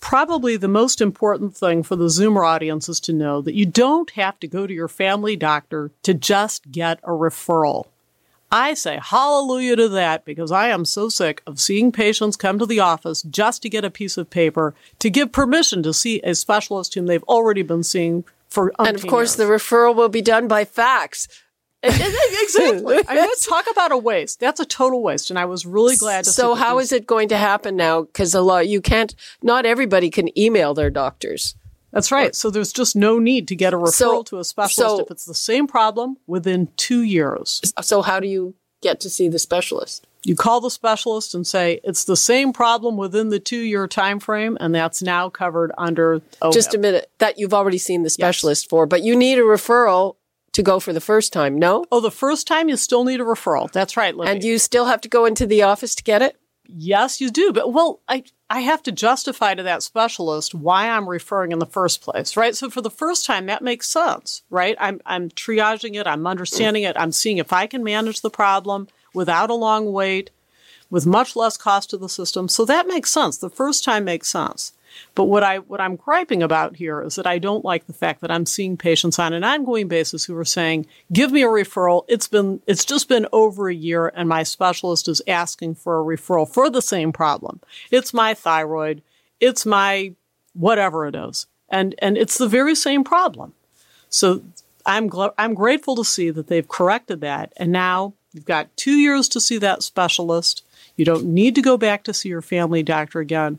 Probably 0.00 0.56
the 0.56 0.68
most 0.68 1.00
important 1.00 1.54
thing 1.54 1.82
for 1.82 1.94
the 1.94 2.06
Zoomer 2.06 2.46
audience 2.46 2.88
is 2.88 3.00
to 3.00 3.12
know 3.12 3.42
that 3.42 3.54
you 3.54 3.66
don't 3.66 4.10
have 4.10 4.40
to 4.40 4.48
go 4.48 4.66
to 4.66 4.72
your 4.72 4.88
family 4.88 5.36
doctor 5.36 5.90
to 6.04 6.14
just 6.14 6.70
get 6.72 7.00
a 7.02 7.10
referral. 7.10 7.86
I 8.52 8.74
say 8.74 8.98
hallelujah 9.00 9.76
to 9.76 9.88
that 9.90 10.24
because 10.24 10.50
I 10.50 10.68
am 10.68 10.84
so 10.84 11.08
sick 11.08 11.42
of 11.46 11.60
seeing 11.60 11.92
patients 11.92 12.36
come 12.36 12.58
to 12.58 12.66
the 12.66 12.80
office 12.80 13.22
just 13.22 13.62
to 13.62 13.68
get 13.68 13.84
a 13.84 13.90
piece 13.90 14.16
of 14.16 14.30
paper 14.30 14.74
to 14.98 15.10
give 15.10 15.30
permission 15.30 15.82
to 15.84 15.94
see 15.94 16.20
a 16.22 16.34
specialist 16.34 16.94
whom 16.94 17.06
they've 17.06 17.22
already 17.24 17.62
been 17.62 17.84
seeing 17.84 18.24
for 18.48 18.72
And 18.78 18.96
of 18.96 19.06
course, 19.06 19.36
the 19.36 19.44
referral 19.44 19.94
will 19.94 20.08
be 20.08 20.22
done 20.22 20.48
by 20.48 20.64
fax. 20.64 21.28
exactly. 21.82 22.96
I 23.08 23.14
mean, 23.14 23.24
let's 23.24 23.46
talk 23.48 23.66
about 23.70 23.92
a 23.92 23.96
waste. 23.96 24.40
That's 24.40 24.60
a 24.60 24.66
total 24.66 25.02
waste, 25.02 25.30
and 25.30 25.38
I 25.38 25.46
was 25.46 25.64
really 25.64 25.96
glad 25.96 26.24
to. 26.24 26.30
So, 26.30 26.54
how 26.54 26.78
is 26.78 26.92
it 26.92 27.06
going 27.06 27.28
to 27.28 27.36
happen 27.36 27.76
now? 27.76 28.02
Because 28.02 28.34
a 28.34 28.40
lot 28.42 28.68
you 28.68 28.80
can't. 28.80 29.14
Not 29.42 29.64
everybody 29.64 30.10
can 30.10 30.36
email 30.38 30.74
their 30.74 30.90
doctors. 30.90 31.54
That's 31.92 32.12
right. 32.12 32.34
So 32.34 32.50
there's 32.50 32.72
just 32.72 32.94
no 32.94 33.18
need 33.18 33.48
to 33.48 33.56
get 33.56 33.74
a 33.74 33.76
referral 33.76 33.92
So- 33.92 34.22
to 34.24 34.38
a 34.38 34.44
specialist 34.44 34.96
so- 34.96 35.00
if 35.00 35.10
it's 35.10 35.24
the 35.24 35.34
same 35.34 35.66
problem 35.66 36.18
within 36.26 36.68
two 36.76 37.02
years. 37.02 37.60
So 37.80 38.02
how 38.02 38.20
do 38.20 38.28
you 38.28 38.54
get 38.80 39.00
to 39.00 39.10
see 39.10 39.28
the 39.28 39.38
specialist? 39.38 40.06
You 40.22 40.36
call 40.36 40.60
the 40.60 40.70
specialist 40.70 41.34
and 41.34 41.46
say 41.46 41.80
it's 41.82 42.04
the 42.04 42.16
same 42.16 42.52
problem 42.52 42.98
within 42.98 43.30
the 43.30 43.40
two-year 43.40 43.88
time 43.88 44.20
frame, 44.20 44.58
and 44.60 44.74
that's 44.74 45.02
now 45.02 45.30
covered 45.30 45.72
under 45.78 46.20
OHIP. 46.42 46.52
Just 46.52 46.74
a 46.74 46.78
minute. 46.78 47.10
That 47.18 47.38
you've 47.38 47.54
already 47.54 47.78
seen 47.78 48.02
the 48.02 48.10
specialist 48.10 48.68
for, 48.68 48.84
but 48.84 49.02
you 49.02 49.16
need 49.16 49.38
a 49.38 49.42
referral 49.42 50.16
to 50.52 50.62
go 50.62 50.80
for 50.80 50.92
the 50.92 51.00
first 51.00 51.32
time. 51.32 51.58
No, 51.58 51.84
Oh, 51.92 52.00
the 52.00 52.10
first 52.10 52.46
time 52.46 52.68
you 52.68 52.76
still 52.76 53.04
need 53.04 53.20
a 53.20 53.24
referral. 53.24 53.70
That's 53.70 53.96
right, 53.96 54.16
Libby. 54.16 54.30
and 54.30 54.44
you 54.44 54.58
still 54.58 54.86
have 54.86 55.00
to 55.02 55.08
go 55.08 55.24
into 55.24 55.46
the 55.46 55.62
office 55.62 55.94
to 55.94 56.02
get 56.02 56.22
it. 56.22 56.36
Yes, 56.72 57.20
you 57.20 57.30
do. 57.30 57.52
But 57.52 57.72
well, 57.72 58.00
I 58.08 58.22
I 58.48 58.60
have 58.60 58.82
to 58.84 58.92
justify 58.92 59.54
to 59.54 59.62
that 59.64 59.82
specialist 59.82 60.54
why 60.54 60.88
I'm 60.88 61.08
referring 61.08 61.50
in 61.52 61.58
the 61.58 61.66
first 61.66 62.00
place, 62.00 62.36
right? 62.36 62.54
So 62.54 62.70
for 62.70 62.80
the 62.80 62.90
first 62.90 63.26
time, 63.26 63.46
that 63.46 63.62
makes 63.62 63.88
sense, 63.88 64.42
right? 64.50 64.76
I'm 64.78 65.00
I'm 65.04 65.30
triaging 65.30 65.98
it, 65.98 66.06
I'm 66.06 66.26
understanding 66.28 66.84
it, 66.84 66.96
I'm 66.96 67.10
seeing 67.12 67.38
if 67.38 67.52
I 67.52 67.66
can 67.66 67.82
manage 67.82 68.20
the 68.20 68.30
problem 68.30 68.86
without 69.14 69.50
a 69.50 69.54
long 69.54 69.92
wait, 69.92 70.30
with 70.90 71.06
much 71.06 71.34
less 71.34 71.56
cost 71.56 71.90
to 71.90 71.96
the 71.96 72.08
system. 72.08 72.48
So 72.48 72.64
that 72.66 72.86
makes 72.86 73.10
sense. 73.12 73.36
The 73.38 73.50
first 73.50 73.82
time 73.84 74.04
makes 74.04 74.28
sense. 74.28 74.72
But 75.14 75.24
what 75.24 75.42
I 75.42 75.58
what 75.58 75.80
I'm 75.80 75.96
griping 75.96 76.42
about 76.42 76.76
here 76.76 77.02
is 77.02 77.16
that 77.16 77.26
I 77.26 77.38
don't 77.38 77.64
like 77.64 77.86
the 77.86 77.92
fact 77.92 78.20
that 78.20 78.30
I'm 78.30 78.46
seeing 78.46 78.76
patients 78.76 79.18
on 79.18 79.32
an 79.32 79.44
ongoing 79.44 79.88
basis 79.88 80.24
who 80.24 80.36
are 80.36 80.44
saying, 80.44 80.86
"Give 81.12 81.32
me 81.32 81.42
a 81.42 81.48
referral." 81.48 82.04
It's 82.08 82.28
been 82.28 82.60
it's 82.66 82.84
just 82.84 83.08
been 83.08 83.26
over 83.32 83.68
a 83.68 83.74
year, 83.74 84.12
and 84.14 84.28
my 84.28 84.42
specialist 84.42 85.08
is 85.08 85.22
asking 85.26 85.76
for 85.76 86.00
a 86.00 86.04
referral 86.04 86.48
for 86.48 86.70
the 86.70 86.82
same 86.82 87.12
problem. 87.12 87.60
It's 87.90 88.14
my 88.14 88.34
thyroid. 88.34 89.02
It's 89.40 89.64
my 89.66 90.14
whatever 90.54 91.06
it 91.06 91.14
is, 91.14 91.46
and 91.68 91.94
and 91.98 92.16
it's 92.16 92.38
the 92.38 92.48
very 92.48 92.74
same 92.74 93.04
problem. 93.04 93.54
So 94.08 94.42
I'm 94.86 95.08
gl- 95.08 95.34
I'm 95.38 95.54
grateful 95.54 95.96
to 95.96 96.04
see 96.04 96.30
that 96.30 96.48
they've 96.48 96.66
corrected 96.66 97.20
that, 97.20 97.52
and 97.56 97.72
now 97.72 98.14
you've 98.32 98.44
got 98.44 98.76
two 98.76 98.96
years 98.96 99.28
to 99.30 99.40
see 99.40 99.58
that 99.58 99.82
specialist. 99.82 100.64
You 100.96 101.04
don't 101.04 101.26
need 101.26 101.54
to 101.54 101.62
go 101.62 101.76
back 101.76 102.02
to 102.04 102.14
see 102.14 102.28
your 102.28 102.42
family 102.42 102.82
doctor 102.82 103.20
again. 103.20 103.58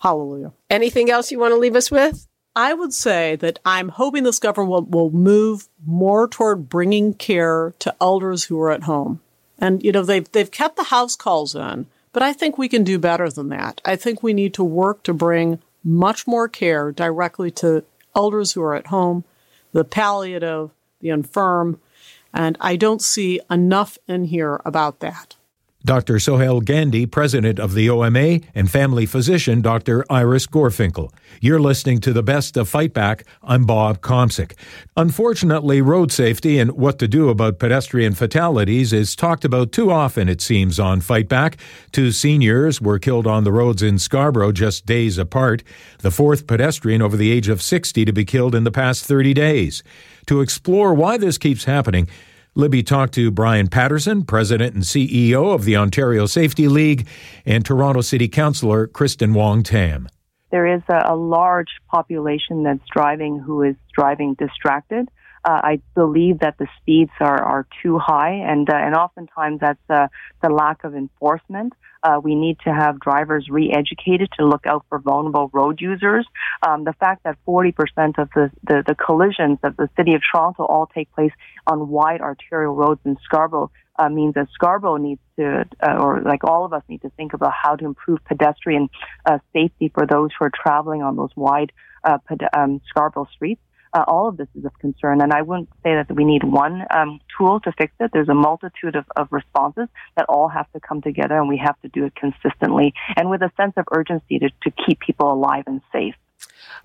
Hallelujah. 0.00 0.52
Anything 0.70 1.10
else 1.10 1.30
you 1.30 1.38
want 1.38 1.52
to 1.52 1.58
leave 1.58 1.76
us 1.76 1.90
with? 1.90 2.26
I 2.54 2.72
would 2.72 2.94
say 2.94 3.36
that 3.36 3.58
I'm 3.66 3.90
hoping 3.90 4.22
this 4.22 4.38
government 4.38 4.88
will 4.90 5.10
move 5.10 5.68
more 5.84 6.26
toward 6.26 6.70
bringing 6.70 7.12
care 7.12 7.74
to 7.80 7.94
elders 8.00 8.44
who 8.44 8.58
are 8.60 8.70
at 8.70 8.84
home. 8.84 9.20
And 9.58 9.82
you 9.82 9.92
know 9.92 10.02
they've 10.02 10.30
they've 10.32 10.50
kept 10.50 10.76
the 10.76 10.84
house 10.84 11.16
calls 11.16 11.54
in, 11.54 11.86
but 12.12 12.22
I 12.22 12.32
think 12.32 12.56
we 12.56 12.68
can 12.68 12.84
do 12.84 12.98
better 12.98 13.28
than 13.28 13.48
that. 13.50 13.80
I 13.84 13.96
think 13.96 14.22
we 14.22 14.32
need 14.32 14.54
to 14.54 14.64
work 14.64 15.02
to 15.04 15.14
bring 15.14 15.60
much 15.84 16.26
more 16.26 16.48
care 16.48 16.92
directly 16.92 17.50
to 17.52 17.84
elders 18.14 18.52
who 18.52 18.62
are 18.62 18.74
at 18.74 18.88
home, 18.88 19.24
the 19.72 19.84
palliative, 19.84 20.70
the 21.00 21.10
infirm, 21.10 21.80
and 22.34 22.56
I 22.60 22.76
don't 22.76 23.00
see 23.00 23.40
enough 23.50 23.96
in 24.06 24.24
here 24.24 24.60
about 24.64 25.00
that. 25.00 25.35
Dr. 25.86 26.18
Sohail 26.18 26.60
Gandhi, 26.60 27.06
president 27.06 27.60
of 27.60 27.74
the 27.74 27.88
OMA, 27.88 28.40
and 28.56 28.68
family 28.68 29.06
physician 29.06 29.60
Dr. 29.60 30.04
Iris 30.10 30.48
Gorfinkel. 30.48 31.12
You're 31.40 31.60
listening 31.60 32.00
to 32.00 32.12
the 32.12 32.24
best 32.24 32.56
of 32.56 32.68
Fight 32.68 32.92
Back. 32.92 33.22
I'm 33.44 33.66
Bob 33.66 34.00
Komsic. 34.00 34.54
Unfortunately, 34.96 35.80
road 35.80 36.10
safety 36.10 36.58
and 36.58 36.72
what 36.72 36.98
to 36.98 37.06
do 37.06 37.28
about 37.28 37.60
pedestrian 37.60 38.14
fatalities 38.14 38.92
is 38.92 39.14
talked 39.14 39.44
about 39.44 39.70
too 39.70 39.92
often, 39.92 40.28
it 40.28 40.40
seems, 40.40 40.80
on 40.80 41.00
Fight 41.00 41.28
Back. 41.28 41.56
Two 41.92 42.10
seniors 42.10 42.80
were 42.80 42.98
killed 42.98 43.28
on 43.28 43.44
the 43.44 43.52
roads 43.52 43.80
in 43.80 44.00
Scarborough 44.00 44.50
just 44.50 44.86
days 44.86 45.18
apart, 45.18 45.62
the 46.00 46.10
fourth 46.10 46.48
pedestrian 46.48 47.00
over 47.00 47.16
the 47.16 47.30
age 47.30 47.48
of 47.48 47.62
60 47.62 48.04
to 48.04 48.12
be 48.12 48.24
killed 48.24 48.56
in 48.56 48.64
the 48.64 48.72
past 48.72 49.04
30 49.04 49.32
days. 49.34 49.84
To 50.26 50.40
explore 50.40 50.94
why 50.94 51.16
this 51.16 51.38
keeps 51.38 51.62
happening, 51.62 52.08
Libby 52.56 52.82
talked 52.82 53.12
to 53.12 53.30
Brian 53.30 53.68
Patterson, 53.68 54.24
President 54.24 54.74
and 54.74 54.82
CEO 54.82 55.54
of 55.54 55.66
the 55.66 55.76
Ontario 55.76 56.24
Safety 56.24 56.68
League, 56.68 57.06
and 57.44 57.62
Toronto 57.66 58.00
City 58.00 58.28
Councillor 58.28 58.86
Kristyn 58.86 59.34
Wong-Tam. 59.34 60.08
There 60.50 60.66
is 60.66 60.80
a, 60.88 61.12
a 61.12 61.14
large 61.14 61.68
population 61.86 62.62
that's 62.62 62.82
driving 62.90 63.38
who 63.38 63.60
is 63.60 63.76
driving 63.94 64.34
distracted. 64.38 65.10
Uh, 65.46 65.60
I 65.62 65.80
believe 65.94 66.40
that 66.40 66.58
the 66.58 66.66
speeds 66.80 67.12
are, 67.20 67.40
are 67.40 67.66
too 67.80 67.98
high, 68.00 68.32
and 68.32 68.68
uh, 68.68 68.74
and 68.74 68.96
oftentimes 68.96 69.60
that's 69.60 69.78
uh, 69.88 70.08
the 70.42 70.50
lack 70.50 70.82
of 70.82 70.96
enforcement. 70.96 71.72
Uh, 72.02 72.20
we 72.22 72.34
need 72.34 72.58
to 72.64 72.72
have 72.72 73.00
drivers 73.00 73.48
re-educated 73.50 74.28
to 74.38 74.46
look 74.46 74.66
out 74.66 74.84
for 74.88 74.98
vulnerable 74.98 75.50
road 75.52 75.80
users. 75.80 76.26
Um, 76.66 76.84
the 76.84 76.92
fact 76.92 77.24
that 77.24 77.36
40% 77.46 77.72
of 78.18 78.28
the, 78.34 78.50
the, 78.62 78.84
the 78.86 78.94
collisions 78.94 79.58
of 79.64 79.76
the 79.76 79.88
city 79.96 80.14
of 80.14 80.20
Toronto 80.30 80.64
all 80.64 80.86
take 80.86 81.10
place 81.12 81.32
on 81.66 81.88
wide 81.88 82.20
arterial 82.20 82.76
roads 82.76 83.00
in 83.04 83.16
Scarborough 83.24 83.72
uh, 83.98 84.08
means 84.08 84.34
that 84.34 84.48
Scarborough 84.52 84.98
needs 84.98 85.20
to, 85.36 85.64
uh, 85.82 85.96
or 85.98 86.20
like 86.22 86.44
all 86.44 86.64
of 86.64 86.72
us 86.72 86.82
need 86.88 87.02
to 87.02 87.10
think 87.10 87.32
about 87.32 87.52
how 87.60 87.74
to 87.74 87.84
improve 87.84 88.18
pedestrian 88.24 88.88
uh, 89.24 89.38
safety 89.52 89.90
for 89.92 90.06
those 90.06 90.30
who 90.38 90.44
are 90.44 90.52
traveling 90.54 91.02
on 91.02 91.16
those 91.16 91.30
wide 91.34 91.72
uh, 92.04 92.18
ped- 92.28 92.54
um, 92.56 92.80
Scarborough 92.88 93.28
streets. 93.34 93.60
Uh, 93.96 94.04
all 94.08 94.28
of 94.28 94.36
this 94.36 94.48
is 94.54 94.62
of 94.66 94.78
concern, 94.78 95.22
and 95.22 95.32
I 95.32 95.40
wouldn't 95.40 95.70
say 95.82 95.94
that 95.94 96.14
we 96.14 96.26
need 96.26 96.44
one 96.44 96.84
um, 96.94 97.18
tool 97.38 97.60
to 97.60 97.72
fix 97.72 97.94
it. 97.98 98.10
There's 98.12 98.28
a 98.28 98.34
multitude 98.34 98.94
of, 98.94 99.06
of 99.16 99.28
responses 99.30 99.88
that 100.18 100.26
all 100.28 100.48
have 100.48 100.70
to 100.72 100.80
come 100.80 101.00
together, 101.00 101.38
and 101.38 101.48
we 101.48 101.56
have 101.56 101.80
to 101.80 101.88
do 101.88 102.04
it 102.04 102.14
consistently 102.14 102.92
and 103.16 103.30
with 103.30 103.40
a 103.40 103.50
sense 103.56 103.72
of 103.78 103.86
urgency 103.90 104.38
to, 104.38 104.50
to 104.64 104.70
keep 104.84 105.00
people 105.00 105.32
alive 105.32 105.64
and 105.66 105.80
safe. 105.94 106.14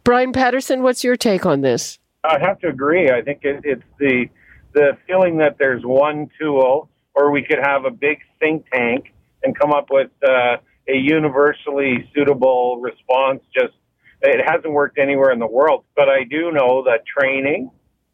Brian 0.06 0.32
Patterson, 0.32 0.84
what's 0.84 1.04
your 1.04 1.18
take 1.18 1.46
on 1.46 1.60
this? 1.60 2.00
I 2.24 2.40
have 2.40 2.60
to 2.60 2.70
agree. 2.70 3.12
I 3.12 3.22
think 3.22 3.40
it, 3.44 3.60
it's 3.66 3.84
the 4.00 4.28
the 4.74 4.98
feeling 5.06 5.40
that 5.40 5.58
there's 5.60 5.84
one 5.84 6.30
tool, 6.40 6.88
or 7.14 7.30
we 7.30 7.44
could 7.44 7.60
have 7.62 7.84
a 7.84 7.92
big 7.92 8.20
think 8.40 8.66
tank 8.72 9.14
and 9.44 9.54
come 9.60 9.74
up 9.74 9.88
with 9.92 10.12
uh, 10.26 10.56
a 10.88 10.96
universally 10.96 12.10
suitable 12.16 12.80
response. 12.80 13.42
Just 13.54 13.74
it 14.22 14.44
hasn't 14.46 14.72
worked 14.72 14.98
anywhere 14.98 15.32
in 15.32 15.40
the 15.40 15.48
world, 15.48 15.86
but 15.96 16.10
I 16.10 16.24
do 16.24 16.52
know 16.52 16.84
that 16.84 17.02
training, 17.06 17.72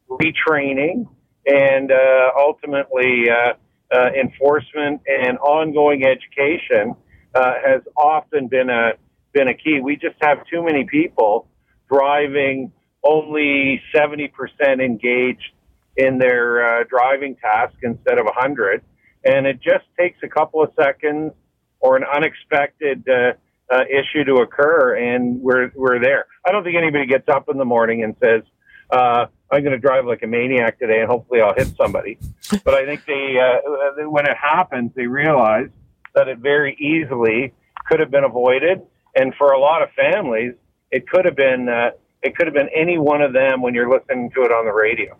retraining, 0.08 1.06
and 1.46 1.90
uh, 1.90 2.30
ultimately 2.38 3.24
uh, 3.30 3.54
uh, 3.94 4.10
enforcement 4.18 5.02
and 5.06 5.38
ongoing 5.38 6.04
education 6.04 6.94
uh, 7.34 7.52
has 7.64 7.82
often 7.96 8.48
been 8.48 8.70
a 8.70 8.92
been 9.32 9.48
a 9.48 9.54
key. 9.54 9.80
We 9.82 9.96
just 9.96 10.16
have 10.22 10.38
too 10.50 10.64
many 10.64 10.86
people 10.90 11.48
driving 11.90 12.72
only 13.04 13.80
70% 13.94 14.30
engaged 14.80 15.52
in 15.96 16.18
their 16.18 16.80
uh, 16.80 16.84
driving 16.88 17.36
task 17.36 17.74
instead 17.82 18.18
of 18.18 18.24
100 18.24 18.82
and 19.24 19.46
it 19.46 19.60
just 19.60 19.84
takes 19.98 20.18
a 20.22 20.28
couple 20.28 20.62
of 20.62 20.70
seconds 20.80 21.32
or 21.80 21.96
an 21.96 22.04
unexpected 22.04 23.04
uh, 23.70 23.74
uh, 23.74 23.84
issue 23.84 24.24
to 24.24 24.36
occur 24.36 24.96
and 24.96 25.40
we're 25.40 25.70
we're 25.74 26.00
there. 26.00 26.26
I 26.46 26.52
don't 26.52 26.64
think 26.64 26.76
anybody 26.76 27.06
gets 27.06 27.28
up 27.28 27.48
in 27.50 27.58
the 27.58 27.64
morning 27.64 28.02
and 28.02 28.16
says 28.22 28.42
uh, 28.90 29.26
i'm 29.50 29.62
going 29.62 29.72
to 29.72 29.78
drive 29.78 30.06
like 30.06 30.22
a 30.22 30.26
maniac 30.26 30.78
today 30.78 31.00
and 31.00 31.08
hopefully 31.08 31.40
i'll 31.40 31.54
hit 31.54 31.68
somebody. 31.76 32.18
But 32.64 32.74
i 32.74 32.84
think 32.84 33.04
they 33.06 33.36
uh, 33.38 34.08
when 34.08 34.26
it 34.26 34.36
happens 34.36 34.92
they 34.94 35.06
realize 35.06 35.68
that 36.14 36.28
it 36.28 36.38
very 36.38 36.74
easily 36.80 37.52
could 37.86 38.00
have 38.00 38.10
been 38.10 38.24
avoided 38.24 38.82
and 39.14 39.34
for 39.36 39.52
a 39.52 39.60
lot 39.60 39.82
of 39.82 39.90
families 39.92 40.54
it 40.90 41.08
could 41.08 41.24
have 41.24 41.36
been 41.36 41.68
uh, 41.68 41.90
it 42.22 42.36
could 42.36 42.46
have 42.46 42.54
been 42.54 42.68
any 42.74 42.98
one 42.98 43.22
of 43.22 43.32
them 43.32 43.62
when 43.62 43.74
you're 43.74 43.88
listening 43.88 44.30
to 44.30 44.42
it 44.42 44.50
on 44.50 44.64
the 44.64 44.72
radio. 44.72 45.16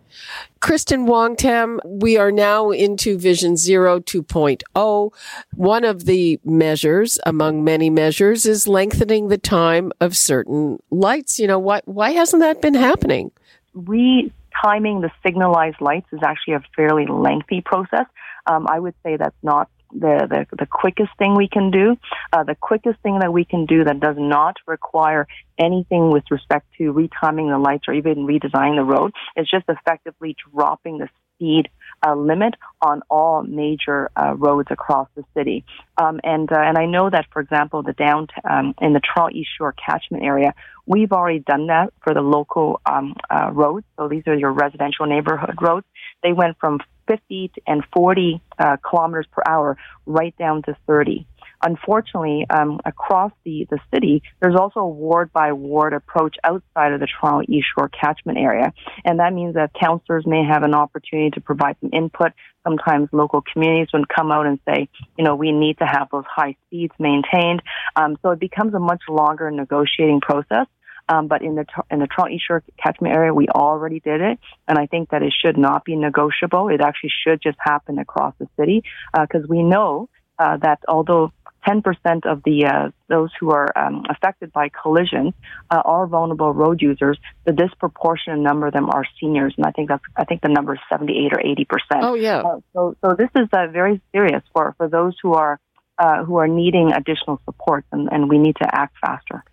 Kristyn 0.59 1.05
Wong-Tam, 1.05 1.79
we 1.85 2.17
are 2.17 2.31
now 2.31 2.71
into 2.71 3.17
Vision 3.17 3.55
Zero 3.55 3.99
2.0. 3.99 5.13
One 5.55 5.83
of 5.85 6.05
the 6.05 6.39
measures, 6.43 7.19
among 7.25 7.63
many 7.63 7.89
measures, 7.89 8.45
is 8.45 8.67
lengthening 8.67 9.29
the 9.29 9.37
time 9.37 9.93
of 10.01 10.17
certain 10.17 10.79
lights. 10.91 11.39
You 11.39 11.47
know, 11.47 11.59
why, 11.59 11.81
why 11.85 12.11
hasn't 12.11 12.41
that 12.41 12.61
been 12.61 12.73
happening? 12.73 13.31
Retiming 13.75 15.01
the 15.01 15.11
signalized 15.25 15.79
lights 15.79 16.07
is 16.11 16.19
actually 16.21 16.55
a 16.55 16.63
fairly 16.75 17.05
lengthy 17.07 17.61
process. 17.61 18.05
Um, 18.45 18.67
I 18.69 18.79
would 18.79 18.95
say 19.03 19.15
that's 19.15 19.35
not 19.41 19.69
the, 19.91 20.27
the, 20.29 20.57
the 20.57 20.65
quickest 20.65 21.09
thing 21.17 21.35
we 21.35 21.47
can 21.47 21.71
do. 21.71 21.97
Uh, 22.31 22.43
the 22.43 22.55
quickest 22.55 22.99
thing 23.01 23.19
that 23.19 23.33
we 23.33 23.45
can 23.45 23.65
do 23.65 23.83
that 23.83 23.99
does 23.99 24.15
not 24.17 24.57
require 24.67 25.27
anything 25.57 26.11
with 26.11 26.23
respect 26.31 26.67
to 26.77 26.93
retiming 26.93 27.49
the 27.49 27.57
lights 27.57 27.85
or 27.87 27.93
even 27.93 28.27
redesigning 28.27 28.77
the 28.77 28.83
road 28.83 29.11
is 29.35 29.49
just 29.49 29.65
effectively 29.67 30.35
dropping 30.53 30.97
the 30.97 31.09
speed 31.35 31.69
uh, 32.05 32.15
limit 32.15 32.53
on 32.81 33.01
all 33.09 33.43
major 33.43 34.09
uh, 34.15 34.33
roads 34.35 34.69
across 34.71 35.07
the 35.15 35.23
city. 35.35 35.65
Um, 35.97 36.19
and 36.23 36.51
uh, 36.51 36.59
and 36.59 36.77
I 36.77 36.85
know 36.85 37.09
that, 37.09 37.25
for 37.31 37.41
example, 37.41 37.83
the 37.83 37.93
downtown 37.93 38.29
um, 38.49 38.75
in 38.81 38.93
the 38.93 39.01
Toronto 39.01 39.37
East 39.37 39.49
York 39.59 39.77
catchment 39.85 40.23
area, 40.23 40.53
we've 40.85 41.11
already 41.11 41.39
done 41.39 41.67
that 41.67 41.93
for 42.03 42.13
the 42.13 42.21
local 42.21 42.79
um, 42.85 43.15
uh, 43.29 43.51
roads. 43.51 43.85
So 43.97 44.07
these 44.07 44.23
are 44.27 44.35
your 44.35 44.51
residential 44.51 45.05
neighborhood 45.05 45.55
roads. 45.61 45.85
They 46.23 46.33
went 46.33 46.57
from 46.59 46.79
50 47.09 47.51
and 47.65 47.83
40 47.93 48.41
uh, 48.59 48.77
kilometers 48.87 49.25
per 49.31 49.41
hour 49.47 49.77
right 50.05 50.35
down 50.37 50.61
to 50.63 50.77
30. 50.87 51.25
unfortunately, 51.61 52.45
um, 52.49 52.79
across 52.85 53.31
the, 53.43 53.67
the 53.69 53.79
city, 53.93 54.21
there's 54.41 54.55
also 54.55 54.79
a 54.79 54.87
ward 54.87 55.31
by 55.33 55.51
ward 55.51 55.93
approach 55.93 56.35
outside 56.43 56.93
of 56.93 56.99
the 56.99 57.07
Toronto 57.07 57.45
East 57.51 57.67
York 57.77 57.93
catchment 57.99 58.37
area. 58.37 58.71
And 59.03 59.19
that 59.19 59.33
means 59.33 59.55
that 59.55 59.71
councillors 59.73 60.25
may 60.25 60.43
have 60.45 60.63
an 60.63 60.73
opportunity 60.73 61.31
to 61.31 61.41
provide 61.41 61.75
some 61.81 61.89
input. 61.93 62.31
Sometimes 62.63 63.09
local 63.11 63.41
communities 63.41 63.89
would 63.93 64.07
come 64.07 64.31
out 64.31 64.45
and 64.45 64.59
say, 64.67 64.87
you 65.17 65.23
know, 65.25 65.35
we 65.35 65.51
need 65.51 65.77
to 65.79 65.85
have 65.85 66.07
those 66.11 66.25
high 66.27 66.55
speeds 66.67 66.93
maintained. 66.99 67.61
Um, 67.95 68.17
so 68.21 68.31
it 68.31 68.39
becomes 68.39 68.73
a 68.73 68.79
much 68.79 69.01
longer 69.09 69.49
negotiating 69.51 70.21
process. 70.21 70.67
Um, 71.09 71.27
but 71.27 71.41
in 71.41 71.55
the 71.55 71.65
in 71.89 71.99
the 71.99 72.07
Toronto 72.07 72.35
East 72.35 72.45
York 72.47 72.63
catchment 72.77 73.13
area, 73.13 73.33
we 73.33 73.47
already 73.49 73.99
did 73.99 74.21
it, 74.21 74.39
and 74.67 74.77
I 74.77 74.85
think 74.85 75.09
that 75.09 75.23
it 75.23 75.33
should 75.33 75.57
not 75.57 75.83
be 75.83 75.95
negotiable. 75.95 76.69
It 76.69 76.81
actually 76.81 77.11
should 77.23 77.41
just 77.41 77.57
happen 77.59 77.97
across 77.97 78.35
the 78.39 78.47
city 78.59 78.83
because 79.11 79.43
uh, 79.43 79.47
we 79.49 79.63
know 79.63 80.07
uh, 80.37 80.57
that 80.57 80.79
although 80.87 81.31
10% 81.67 82.25
of 82.25 82.43
the 82.43 82.65
uh, 82.65 82.89
those 83.07 83.29
who 83.39 83.51
are 83.51 83.67
um, 83.77 84.03
affected 84.09 84.51
by 84.53 84.69
collisions 84.69 85.33
uh, 85.69 85.81
are 85.83 86.07
vulnerable 86.07 86.53
road 86.53 86.81
users. 86.81 87.17
The 87.45 87.51
disproportionate 87.51 88.39
number 88.39 88.67
of 88.67 88.73
them 88.73 88.89
are 88.89 89.03
seniors, 89.19 89.53
and 89.57 89.65
I 89.65 89.71
think 89.71 89.89
that's 89.89 90.03
I 90.15 90.23
think 90.23 90.41
the 90.41 90.49
number 90.49 90.73
is 90.73 90.79
78 90.89 91.33
or 91.33 91.41
80 91.41 91.65
percent. 91.65 92.03
Oh 92.03 92.13
yeah. 92.13 92.39
Uh, 92.39 92.59
so 92.73 92.95
so 93.03 93.15
this 93.15 93.29
is 93.35 93.47
uh, 93.51 93.67
very 93.67 94.01
serious 94.11 94.43
for 94.53 94.73
for 94.77 94.87
those 94.87 95.15
who 95.21 95.33
are 95.33 95.59
uh, 95.97 96.23
who 96.23 96.37
are 96.37 96.47
needing 96.47 96.93
additional 96.93 97.41
support, 97.45 97.85
and, 97.91 98.09
and 98.11 98.29
we 98.29 98.37
need 98.37 98.55
to 98.55 98.67
act 98.71 98.95
faster. 99.01 99.43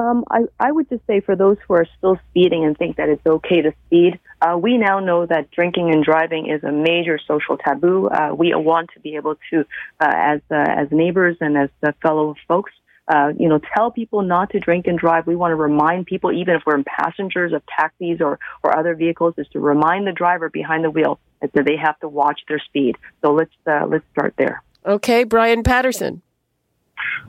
Um, 0.00 0.24
I, 0.30 0.42
I 0.60 0.70
would 0.70 0.88
just 0.88 1.04
say 1.06 1.20
for 1.20 1.34
those 1.34 1.56
who 1.66 1.74
are 1.74 1.86
still 1.96 2.18
speeding 2.30 2.64
and 2.64 2.76
think 2.76 2.96
that 2.96 3.08
it's 3.08 3.26
okay 3.26 3.62
to 3.62 3.72
speed, 3.86 4.20
uh, 4.40 4.56
we 4.56 4.78
now 4.78 5.00
know 5.00 5.26
that 5.26 5.50
drinking 5.50 5.90
and 5.90 6.04
driving 6.04 6.48
is 6.48 6.62
a 6.62 6.70
major 6.70 7.18
social 7.26 7.56
taboo. 7.56 8.06
Uh, 8.06 8.32
we 8.32 8.54
want 8.54 8.90
to 8.94 9.00
be 9.00 9.16
able 9.16 9.34
to, 9.50 9.64
uh, 10.00 10.12
as 10.14 10.40
uh, 10.50 10.54
as 10.54 10.88
neighbors 10.92 11.36
and 11.40 11.56
as 11.58 11.94
fellow 12.00 12.36
folks, 12.46 12.72
uh, 13.08 13.32
you 13.36 13.48
know, 13.48 13.58
tell 13.74 13.90
people 13.90 14.22
not 14.22 14.50
to 14.50 14.60
drink 14.60 14.86
and 14.86 14.98
drive. 14.98 15.26
We 15.26 15.34
want 15.34 15.52
to 15.52 15.56
remind 15.56 16.06
people, 16.06 16.30
even 16.30 16.54
if 16.54 16.62
we're 16.64 16.82
passengers 16.84 17.52
of 17.52 17.62
taxis 17.66 18.20
or 18.20 18.38
or 18.62 18.78
other 18.78 18.94
vehicles, 18.94 19.34
is 19.36 19.48
to 19.52 19.60
remind 19.60 20.06
the 20.06 20.12
driver 20.12 20.48
behind 20.48 20.84
the 20.84 20.90
wheel 20.90 21.18
that 21.40 21.50
they 21.54 21.76
have 21.76 21.98
to 22.00 22.08
watch 22.08 22.40
their 22.48 22.60
speed. 22.60 22.96
So 23.22 23.32
let's 23.32 23.50
uh, 23.66 23.86
let's 23.88 24.04
start 24.12 24.34
there. 24.38 24.62
Okay, 24.86 25.24
Brian 25.24 25.62
Patterson. 25.64 26.22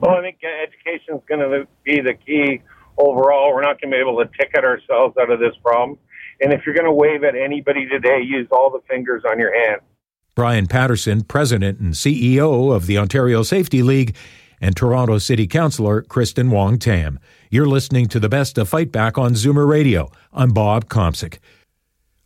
Well, 0.00 0.16
I 0.16 0.20
think 0.22 0.38
education 0.42 1.16
is 1.16 1.22
going 1.28 1.40
to 1.40 1.66
be 1.84 2.00
the 2.00 2.14
key 2.14 2.62
overall. 2.98 3.54
We're 3.54 3.62
not 3.62 3.80
going 3.80 3.90
to 3.90 3.96
be 3.96 4.00
able 4.00 4.18
to 4.18 4.30
ticket 4.38 4.64
ourselves 4.64 5.16
out 5.20 5.30
of 5.30 5.40
this 5.40 5.54
problem. 5.62 5.98
And 6.40 6.52
if 6.52 6.62
you're 6.64 6.74
going 6.74 6.86
to 6.86 6.92
wave 6.92 7.22
at 7.24 7.34
anybody 7.34 7.86
today, 7.86 8.20
use 8.22 8.48
all 8.50 8.70
the 8.70 8.80
fingers 8.88 9.22
on 9.28 9.38
your 9.38 9.54
hand. 9.54 9.80
Brian 10.34 10.66
Patterson, 10.66 11.22
President 11.22 11.80
and 11.80 11.92
CEO 11.92 12.74
of 12.74 12.86
the 12.86 12.96
Ontario 12.96 13.42
Safety 13.42 13.82
League, 13.82 14.16
and 14.60 14.76
Toronto 14.76 15.18
City 15.18 15.46
Councillor 15.46 16.02
Kristyn 16.02 16.50
Wong-Tam. 16.50 17.18
You're 17.50 17.66
listening 17.66 18.06
to 18.08 18.20
the 18.20 18.28
best 18.28 18.58
of 18.58 18.68
Fight 18.68 18.92
Back 18.92 19.18
on 19.18 19.32
Zoomer 19.32 19.66
Radio. 19.68 20.10
I'm 20.32 20.50
Bob 20.50 20.88
Komsic. 20.88 21.38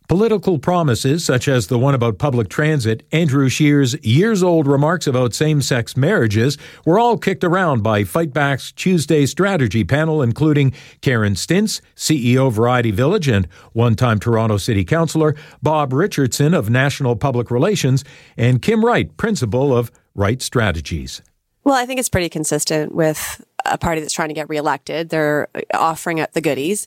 Political 0.07 0.59
promises, 0.59 1.25
such 1.25 1.47
as 1.47 1.67
the 1.67 1.79
one 1.79 1.95
about 1.95 2.19
public 2.19 2.47
transit, 2.47 3.01
Andrew 3.11 3.49
Scheer's 3.49 3.95
years 4.05 4.43
old 4.43 4.67
remarks 4.67 5.07
about 5.07 5.33
same 5.33 5.63
sex 5.63 5.97
marriages, 5.97 6.59
were 6.85 6.99
all 6.99 7.17
kicked 7.17 7.43
around 7.43 7.81
by 7.81 8.03
Fightback's 8.03 8.71
Tuesday 8.71 9.25
strategy 9.25 9.83
panel, 9.83 10.21
including 10.21 10.73
Karen 11.01 11.33
Stintz, 11.33 11.81
CEO 11.95 12.47
of 12.47 12.53
Variety 12.53 12.91
Village, 12.91 13.27
and 13.27 13.47
one 13.73 13.95
time 13.95 14.19
Toronto 14.19 14.57
City 14.57 14.85
Councillor, 14.85 15.35
Bob 15.63 15.91
Richardson 15.91 16.53
of 16.53 16.69
National 16.69 17.15
Public 17.15 17.49
Relations, 17.49 18.03
and 18.37 18.61
Kim 18.61 18.85
Wright, 18.85 19.15
principal 19.17 19.75
of 19.75 19.91
Wright 20.13 20.41
Strategies. 20.41 21.23
Well, 21.63 21.73
I 21.73 21.87
think 21.87 21.99
it's 21.99 22.09
pretty 22.09 22.29
consistent 22.29 22.93
with 22.93 23.43
a 23.65 23.79
party 23.79 23.99
that's 23.99 24.13
trying 24.13 24.27
to 24.29 24.35
get 24.35 24.49
reelected. 24.49 25.09
They're 25.09 25.47
offering 25.73 26.19
up 26.19 26.33
the 26.33 26.41
goodies 26.41 26.85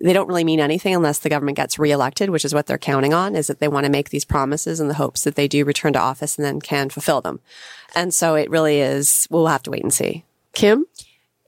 they 0.00 0.12
don't 0.12 0.28
really 0.28 0.44
mean 0.44 0.60
anything 0.60 0.94
unless 0.94 1.18
the 1.18 1.28
government 1.28 1.56
gets 1.56 1.78
reelected, 1.78 2.30
which 2.30 2.44
is 2.44 2.54
what 2.54 2.66
they're 2.66 2.78
counting 2.78 3.14
on, 3.14 3.34
is 3.34 3.46
that 3.46 3.60
they 3.60 3.68
want 3.68 3.84
to 3.84 3.92
make 3.92 4.10
these 4.10 4.24
promises 4.24 4.80
in 4.80 4.88
the 4.88 4.94
hopes 4.94 5.24
that 5.24 5.34
they 5.34 5.48
do 5.48 5.64
return 5.64 5.92
to 5.92 5.98
office 5.98 6.36
and 6.36 6.44
then 6.44 6.60
can 6.60 6.88
fulfill 6.88 7.20
them. 7.20 7.40
And 7.94 8.12
so 8.12 8.34
it 8.34 8.50
really 8.50 8.80
is, 8.80 9.26
we'll 9.30 9.46
have 9.46 9.62
to 9.64 9.70
wait 9.70 9.82
and 9.82 9.92
see. 9.92 10.24
Kim? 10.52 10.86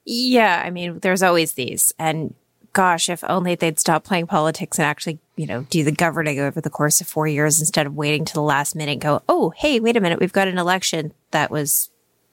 Yeah, 0.05 0.63
I 0.65 0.71
mean, 0.71 1.01
there's 1.01 1.23
always 1.23 1.53
these. 1.53 1.93
And 1.99 2.35
gosh, 2.73 3.09
if 3.09 3.25
only 3.25 3.55
they'd 3.55 3.79
stop 3.79 4.05
playing 4.05 4.27
politics 4.27 4.79
and 4.79 4.87
actually, 4.87 5.19
you 5.37 5.47
know, 5.47 5.67
do 5.71 5.85
the 5.85 5.93
governing 5.93 6.39
over 6.39 6.61
the 6.61 6.71
course 6.71 7.01
of 7.01 7.07
four 7.07 7.27
years 7.27 7.61
instead 7.61 7.87
of 7.87 7.95
waiting 7.95 8.25
to 8.25 8.35
the 8.35 8.43
last 8.43 8.75
minute 8.75 9.01
go, 9.01 9.23
oh, 9.29 9.51
hey, 9.57 9.81
wait 9.81 9.97
a 9.97 10.01
minute, 10.01 10.21
we've 10.21 10.33
got 10.33 10.49
an 10.49 10.59
election 10.59 11.13
that 11.31 11.51
was 11.51 11.91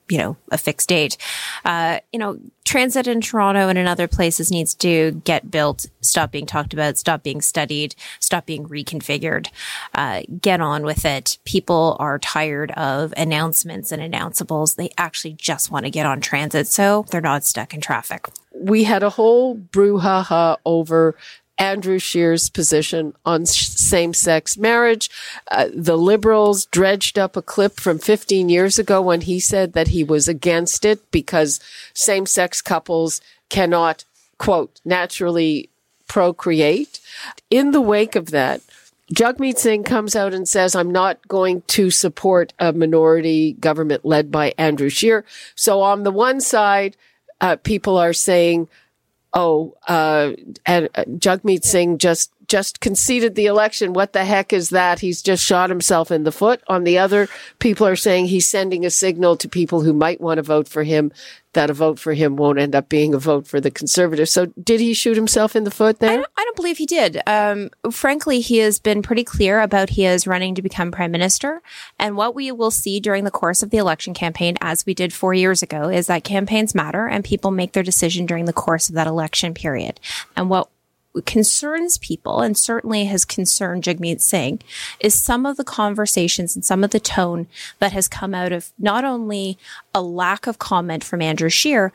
you 0.09 0.17
know, 0.17 0.37
a 0.51 0.57
fixed 0.57 0.89
date. 0.89 1.17
Uh, 1.63 1.99
you 2.13 2.19
know, 2.19 2.37
transit 2.63 3.07
in 3.07 3.21
Toronto 3.21 3.69
and 3.69 3.77
in 3.77 3.87
other 3.87 4.07
places 4.07 4.51
needs 4.51 4.73
to 4.75 5.11
get 5.23 5.51
built, 5.51 5.85
stop 6.01 6.31
being 6.31 6.45
talked 6.45 6.73
about, 6.73 6.97
stop 6.97 7.23
being 7.23 7.41
studied, 7.41 7.95
stop 8.19 8.45
being 8.45 8.67
reconfigured. 8.67 9.47
Uh, 9.93 10.21
get 10.41 10.61
on 10.61 10.83
with 10.83 11.05
it. 11.05 11.37
People 11.45 11.95
are 11.99 12.19
tired 12.19 12.71
of 12.71 13.13
announcements 13.17 13.91
and 13.91 14.01
announceables. 14.01 14.75
They 14.75 14.89
actually 14.97 15.33
just 15.33 15.71
want 15.71 15.85
to 15.85 15.91
get 15.91 16.05
on 16.05 16.21
transit 16.21 16.67
so 16.67 17.05
they're 17.09 17.21
not 17.21 17.43
stuck 17.43 17.73
in 17.73 17.81
traffic. 17.81 18.27
We 18.53 18.83
had 18.83 19.03
a 19.03 19.09
whole 19.09 19.57
brouhaha 19.57 20.57
over 20.65 21.15
Andrew 21.57 21.99
Scheer's 21.99 22.49
position 22.49 23.13
on 23.25 23.45
same 23.45 24.13
sex 24.13 24.57
marriage. 24.57 25.09
Uh, 25.49 25.69
the 25.73 25.97
liberals 25.97 26.65
dredged 26.65 27.17
up 27.17 27.37
a 27.37 27.41
clip 27.41 27.79
from 27.79 27.99
15 27.99 28.49
years 28.49 28.77
ago 28.77 29.01
when 29.01 29.21
he 29.21 29.39
said 29.39 29.73
that 29.73 29.89
he 29.89 30.03
was 30.03 30.27
against 30.27 30.85
it 30.85 31.09
because 31.11 31.59
same 31.93 32.25
sex 32.25 32.61
couples 32.61 33.21
cannot, 33.49 34.03
quote, 34.37 34.81
naturally 34.83 35.69
procreate. 36.07 36.99
In 37.49 37.71
the 37.71 37.81
wake 37.81 38.15
of 38.15 38.31
that, 38.31 38.61
Jagmeet 39.13 39.57
Singh 39.57 39.83
comes 39.83 40.15
out 40.15 40.33
and 40.33 40.47
says, 40.47 40.75
I'm 40.75 40.91
not 40.91 41.27
going 41.27 41.61
to 41.67 41.91
support 41.91 42.53
a 42.57 42.73
minority 42.73 43.53
government 43.53 44.03
led 44.03 44.31
by 44.31 44.53
Andrew 44.57 44.89
Scheer. 44.89 45.23
So 45.55 45.81
on 45.81 46.03
the 46.03 46.11
one 46.11 46.41
side, 46.41 46.97
uh, 47.39 47.57
people 47.57 47.97
are 47.97 48.13
saying, 48.13 48.67
oh, 49.35 49.75
uh, 49.87 50.31
and 50.65 50.89
uh, 50.95 51.03
Singh 51.63 51.97
just 51.97 52.31
just 52.47 52.79
conceded 52.79 53.35
the 53.35 53.45
election. 53.45 53.93
What 53.93 54.13
the 54.13 54.25
heck 54.25 54.53
is 54.53 54.69
that? 54.69 54.99
He's 54.99 55.21
just 55.21 55.43
shot 55.43 55.69
himself 55.69 56.11
in 56.11 56.23
the 56.23 56.31
foot. 56.31 56.61
On 56.67 56.83
the 56.83 56.97
other, 56.97 57.27
people 57.59 57.87
are 57.87 57.95
saying 57.95 58.27
he's 58.27 58.47
sending 58.47 58.85
a 58.85 58.89
signal 58.89 59.37
to 59.37 59.49
people 59.49 59.81
who 59.81 59.93
might 59.93 60.21
want 60.21 60.37
to 60.37 60.43
vote 60.43 60.67
for 60.67 60.83
him 60.83 61.11
that 61.55 61.69
a 61.69 61.73
vote 61.73 61.97
for 61.97 62.13
him 62.13 62.35
won't 62.35 62.59
end 62.59 62.75
up 62.75 62.87
being 62.87 63.13
a 63.13 63.17
vote 63.17 63.47
for 63.47 63.59
the 63.59 63.71
conservatives. 63.71 64.29
So 64.29 64.47
did 64.61 64.79
he 64.79 64.93
shoot 64.93 65.15
himself 65.15 65.55
in 65.55 65.63
the 65.63 65.71
foot 65.71 65.99
there? 65.99 66.11
I 66.11 66.15
don't, 66.17 66.27
I 66.37 66.43
don't 66.43 66.55
believe 66.55 66.77
he 66.77 66.85
did. 66.85 67.21
Um, 67.25 67.71
frankly, 67.91 68.41
he 68.41 68.57
has 68.59 68.77
been 68.77 69.01
pretty 69.01 69.23
clear 69.23 69.61
about 69.61 69.89
he 69.89 70.05
is 70.05 70.27
running 70.27 70.53
to 70.55 70.61
become 70.61 70.91
prime 70.91 71.11
minister. 71.11 71.61
And 71.97 72.15
what 72.15 72.35
we 72.35 72.51
will 72.51 72.71
see 72.71 72.99
during 72.99 73.23
the 73.23 73.31
course 73.31 73.63
of 73.63 73.71
the 73.71 73.77
election 73.77 74.13
campaign, 74.13 74.57
as 74.61 74.85
we 74.85 74.93
did 74.93 75.13
four 75.13 75.33
years 75.33 75.63
ago, 75.63 75.89
is 75.89 76.07
that 76.07 76.23
campaigns 76.23 76.75
matter 76.75 77.07
and 77.07 77.23
people 77.23 77.51
make 77.51 77.71
their 77.71 77.83
decision 77.83 78.25
during 78.25 78.45
the 78.45 78.53
course 78.53 78.89
of 78.89 78.95
that 78.95 79.07
election 79.07 79.53
period. 79.53 79.99
And 80.35 80.49
what 80.49 80.69
concerns 81.25 81.97
people 81.97 82.41
and 82.41 82.57
certainly 82.57 83.05
has 83.05 83.25
concerned 83.25 83.83
Jagmeet 83.83 84.21
Singh 84.21 84.59
is 84.99 85.13
some 85.13 85.45
of 85.45 85.57
the 85.57 85.63
conversations 85.63 86.55
and 86.55 86.65
some 86.65 86.83
of 86.83 86.91
the 86.91 86.99
tone 86.99 87.47
that 87.79 87.93
has 87.93 88.07
come 88.07 88.33
out 88.33 88.51
of 88.51 88.71
not 88.77 89.05
only 89.05 89.57
a 89.93 90.01
lack 90.01 90.47
of 90.47 90.59
comment 90.59 91.03
from 91.03 91.21
Andrew 91.21 91.49
Scheer, 91.49 91.91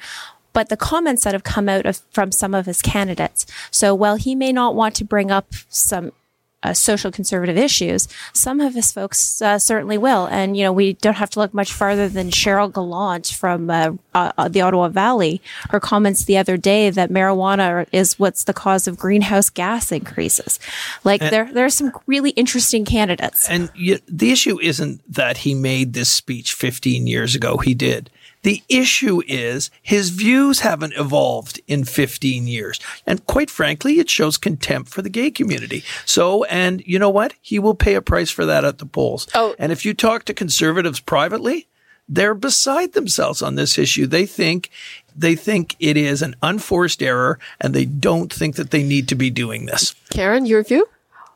but 0.53 0.69
the 0.69 0.77
comments 0.77 1.25
that 1.25 1.33
have 1.33 1.45
come 1.45 1.69
out 1.69 1.87
of, 1.87 2.01
from 2.11 2.33
some 2.33 2.55
of 2.55 2.67
his 2.67 2.83
candidates. 2.83 3.47
So 3.71 3.95
while 3.95 4.17
he 4.17 4.35
may 4.35 4.53
not 4.53 4.75
want 4.75 4.95
to 4.97 5.05
bring 5.05 5.31
up 5.31 5.47
some 5.69 6.13
uh, 6.63 6.75
social 6.75 7.11
conservative 7.11 7.57
issues, 7.57 8.09
some 8.33 8.61
of 8.61 8.75
his 8.75 8.93
folks 8.93 9.41
uh, 9.41 9.59
certainly 9.59 9.97
will. 9.97 10.27
And, 10.27 10.57
you 10.57 10.65
know, 10.65 10.73
we 10.73 10.95
don't 10.95 11.15
have 11.15 11.31
to 11.31 11.39
look 11.39 11.55
much 11.55 11.73
farther 11.73 12.09
than 12.09 12.31
Cheryl 12.31 12.73
Gallant 12.73 13.29
from 13.29 13.71
uh, 13.71 13.93
uh 14.15 14.49
the 14.49 14.61
Ottawa 14.61 14.89
Valley. 14.89 15.41
Her 15.71 15.81
comments 15.81 16.25
the 16.25 16.37
other 16.37 16.57
day 16.57 16.91
that 16.91 17.11
marijuana 17.11 17.87
is 17.93 18.19
what's 18.19 18.45
the 18.45 18.53
cause 18.53 18.87
of 18.87 18.99
greenhouse 18.99 19.51
gas 19.51 19.93
increases. 19.93 20.61
Like 21.05 21.23
and, 21.23 21.31
there, 21.31 21.53
there 21.53 21.65
are 21.65 21.71
some 21.71 21.93
really 22.07 22.31
interesting 22.31 22.85
candidates. 22.85 23.49
And 23.49 23.71
the 24.07 24.31
issue 24.31 24.61
isn't 24.61 25.01
that 25.13 25.39
he 25.39 25.55
made 25.55 25.93
this 25.93 26.11
speech 26.11 26.55
15 26.55 27.07
years 27.07 27.35
ago. 27.35 27.57
He 27.59 27.75
did. 27.75 28.11
The 28.43 28.63
issue 28.69 29.23
is 29.27 29.71
his 29.83 30.11
views 30.11 30.61
haven't 30.61 30.95
evolved 30.97 31.61
in 31.67 31.85
15 31.85 32.47
years. 32.47 32.81
And 33.07 33.25
quite 33.27 33.51
frankly, 33.51 33.99
it 33.99 34.09
shows 34.09 34.37
contempt 34.37 34.91
for 34.91 35.03
the 35.03 35.11
gay 35.11 35.31
community. 35.31 35.85
So, 36.07 36.45
and 36.45 36.83
you 36.87 36.99
know 36.99 37.11
what? 37.11 37.35
He 37.41 37.59
will 37.59 37.75
pay 37.75 37.95
a 37.95 38.03
price 38.03 38.31
for 38.31 38.47
that 38.47 38.65
at 38.65 38.79
the 38.79 38.87
polls. 38.87 39.27
Oh. 39.35 39.55
And 39.59 39.73
if 39.73 39.85
you 39.85 39.93
talk 39.93 40.25
to 40.25 40.35
conservatives 40.35 41.01
privately, 41.01 41.67
they're 42.09 42.35
beside 42.35 42.93
themselves 42.93 43.43
on 43.43 43.55
this 43.55 43.79
issue. 43.79 44.07
They 44.07 44.27
think 44.27 44.71
they 45.15 45.35
think 45.35 45.77
it 45.79 45.97
is 45.97 46.23
an 46.23 46.35
unforced 46.43 47.03
error 47.03 47.39
and 47.61 47.75
they 47.75 47.85
don't 47.85 48.33
think 48.33 48.57
that 48.57 48.71
they 48.71 48.83
need 48.83 49.09
to 49.09 49.15
be 49.15 49.29
doing 49.29 49.67
this. 49.67 49.95
Karen, 50.11 50.47
your 50.47 50.63
view? 50.63 50.89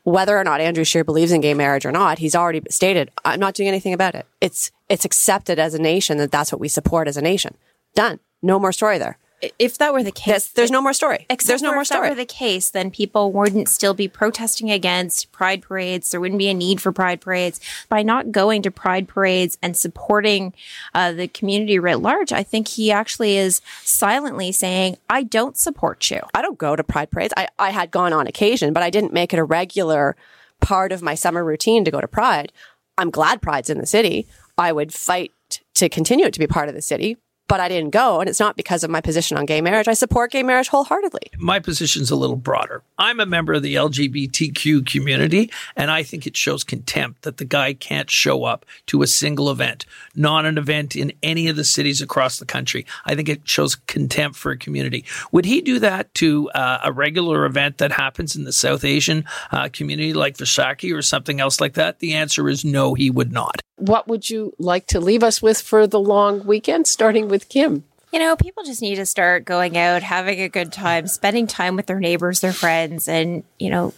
whether 0.05 0.37
or 0.37 0.43
not 0.43 0.61
Andrew 0.61 0.83
Scheer 0.83 1.03
believes 1.03 1.31
in 1.31 1.41
gay 1.41 1.55
marriage 1.55 1.83
or 1.83 1.91
not, 1.91 2.19
he's 2.19 2.35
already 2.35 2.61
stated, 2.69 3.09
I'm 3.25 3.39
not 3.39 3.55
doing 3.55 3.67
anything 3.67 3.91
about 3.91 4.13
it. 4.13 4.27
It's 4.39 4.71
it's 4.89 5.05
accepted 5.05 5.59
as 5.59 5.73
a 5.73 5.79
nation 5.79 6.17
that 6.17 6.31
that's 6.31 6.51
what 6.51 6.61
we 6.61 6.67
support 6.67 7.07
as 7.07 7.17
a 7.17 7.21
nation. 7.21 7.55
Done. 7.93 8.19
No 8.41 8.59
more 8.59 8.71
story 8.71 8.97
there. 8.97 9.17
If 9.59 9.77
that 9.79 9.93
were 9.93 10.01
the 10.01 10.11
case, 10.11 10.27
there's, 10.27 10.51
there's 10.53 10.71
no 10.71 10.81
more 10.81 10.93
story. 10.93 11.25
There's 11.29 11.61
no 11.61 11.73
more 11.73 11.81
if 11.81 11.87
story. 11.87 12.07
that 12.07 12.11
were 12.11 12.15
the 12.15 12.25
case, 12.25 12.71
then 12.71 12.89
people 12.89 13.31
wouldn't 13.31 13.67
still 13.67 13.93
be 13.93 14.07
protesting 14.07 14.71
against 14.71 15.31
pride 15.31 15.61
parades. 15.61 16.09
There 16.09 16.21
wouldn't 16.21 16.39
be 16.39 16.47
a 16.47 16.53
need 16.53 16.79
for 16.79 16.91
pride 16.91 17.21
parades. 17.21 17.59
By 17.89 18.01
not 18.01 18.31
going 18.31 18.61
to 18.63 18.71
pride 18.71 19.07
parades 19.07 19.57
and 19.61 19.75
supporting 19.75 20.53
uh, 20.93 21.11
the 21.11 21.27
community 21.27 21.77
writ 21.79 21.99
large, 21.99 22.31
I 22.31 22.43
think 22.43 22.69
he 22.69 22.91
actually 22.91 23.37
is 23.37 23.61
silently 23.83 24.51
saying, 24.51 24.97
"I 25.09 25.23
don't 25.23 25.57
support 25.57 26.09
you." 26.09 26.21
I 26.33 26.41
don't 26.41 26.57
go 26.57 26.75
to 26.75 26.83
pride 26.83 27.11
parades. 27.11 27.33
I, 27.35 27.49
I 27.59 27.71
had 27.71 27.91
gone 27.91 28.13
on 28.13 28.27
occasion, 28.27 28.73
but 28.73 28.83
I 28.83 28.89
didn't 28.89 29.13
make 29.13 29.33
it 29.33 29.39
a 29.39 29.43
regular 29.43 30.15
part 30.61 30.91
of 30.91 31.01
my 31.01 31.13
summer 31.13 31.43
routine 31.43 31.83
to 31.83 31.91
go 31.91 31.99
to 31.99 32.07
pride. 32.07 32.51
I'm 32.97 33.09
glad 33.09 33.41
pride's 33.41 33.69
in 33.69 33.79
the 33.79 33.85
city. 33.85 34.27
I 34.57 34.71
would 34.71 34.93
fight 34.93 35.31
to 35.75 35.89
continue 35.89 36.25
it 36.25 36.33
to 36.33 36.39
be 36.39 36.47
part 36.47 36.69
of 36.69 36.75
the 36.75 36.81
city, 36.81 37.17
but 37.47 37.59
I 37.59 37.69
didn't 37.69 37.91
go. 37.91 38.19
And 38.19 38.29
it's 38.29 38.39
not 38.39 38.55
because 38.55 38.83
of 38.83 38.89
my 38.89 39.01
position 39.01 39.37
on 39.37 39.45
gay 39.45 39.61
marriage. 39.61 39.87
I 39.87 39.93
support 39.93 40.31
gay 40.31 40.43
marriage 40.43 40.67
wholeheartedly. 40.67 41.31
My 41.37 41.59
position's 41.59 42.11
a 42.11 42.15
little 42.15 42.35
broader. 42.35 42.83
I'm 42.97 43.19
a 43.19 43.25
member 43.25 43.53
of 43.53 43.63
the 43.63 43.75
LGBTQ 43.75 44.85
community, 44.85 45.51
and 45.75 45.91
I 45.91 46.03
think 46.03 46.25
it 46.25 46.37
shows 46.37 46.63
contempt 46.63 47.23
that 47.23 47.37
the 47.37 47.45
guy 47.45 47.73
can't 47.73 48.09
show 48.09 48.45
up 48.45 48.65
to 48.87 49.01
a 49.01 49.07
single 49.07 49.51
event, 49.51 49.85
not 50.15 50.45
an 50.45 50.57
event 50.57 50.95
in 50.95 51.11
any 51.21 51.47
of 51.47 51.55
the 51.55 51.63
cities 51.63 52.01
across 52.01 52.39
the 52.39 52.45
country. 52.45 52.85
I 53.05 53.15
think 53.15 53.29
it 53.29 53.47
shows 53.47 53.75
contempt 53.75 54.37
for 54.37 54.51
a 54.51 54.57
community. 54.57 55.05
Would 55.31 55.45
he 55.45 55.61
do 55.61 55.79
that 55.79 56.13
to 56.15 56.49
uh, 56.51 56.79
a 56.83 56.91
regular 56.91 57.45
event 57.45 57.77
that 57.79 57.91
happens 57.91 58.35
in 58.35 58.45
the 58.45 58.53
South 58.53 58.83
Asian 58.83 59.25
uh, 59.51 59.69
community 59.71 60.13
like 60.13 60.37
Vaisakhi 60.37 60.95
or 60.95 61.01
something 61.01 61.39
else 61.39 61.59
like 61.59 61.73
that? 61.73 61.99
The 61.99 62.13
answer 62.13 62.49
is 62.49 62.63
no, 62.63 62.93
he 62.93 63.09
would 63.09 63.31
not. 63.31 63.61
What 63.77 64.07
would 64.07 64.29
you 64.29 64.53
like 64.57 64.87
to 64.87 65.01
leave 65.01 65.21
us 65.21 65.41
with 65.41 65.59
for 65.59 65.85
the 65.85 65.99
long 65.99 66.45
weekend, 66.45 66.87
starting 66.87 67.27
with 67.27 67.34
Kim? 67.39 67.83
You 68.13 68.19
know, 68.19 68.35
people 68.35 68.63
just 68.63 68.81
need 68.81 68.95
to 68.95 69.05
start 69.05 69.43
going 69.45 69.77
out, 69.77 70.01
having 70.01 70.39
a 70.39 70.47
good 70.47 70.71
time, 70.71 71.07
spending 71.07 71.47
time 71.47 71.75
with 71.75 71.87
their 71.87 71.99
neighbors, 71.99 72.39
their 72.39 72.53
friends, 72.53 73.09
and, 73.09 73.43
you 73.59 73.69
know, 73.69 73.93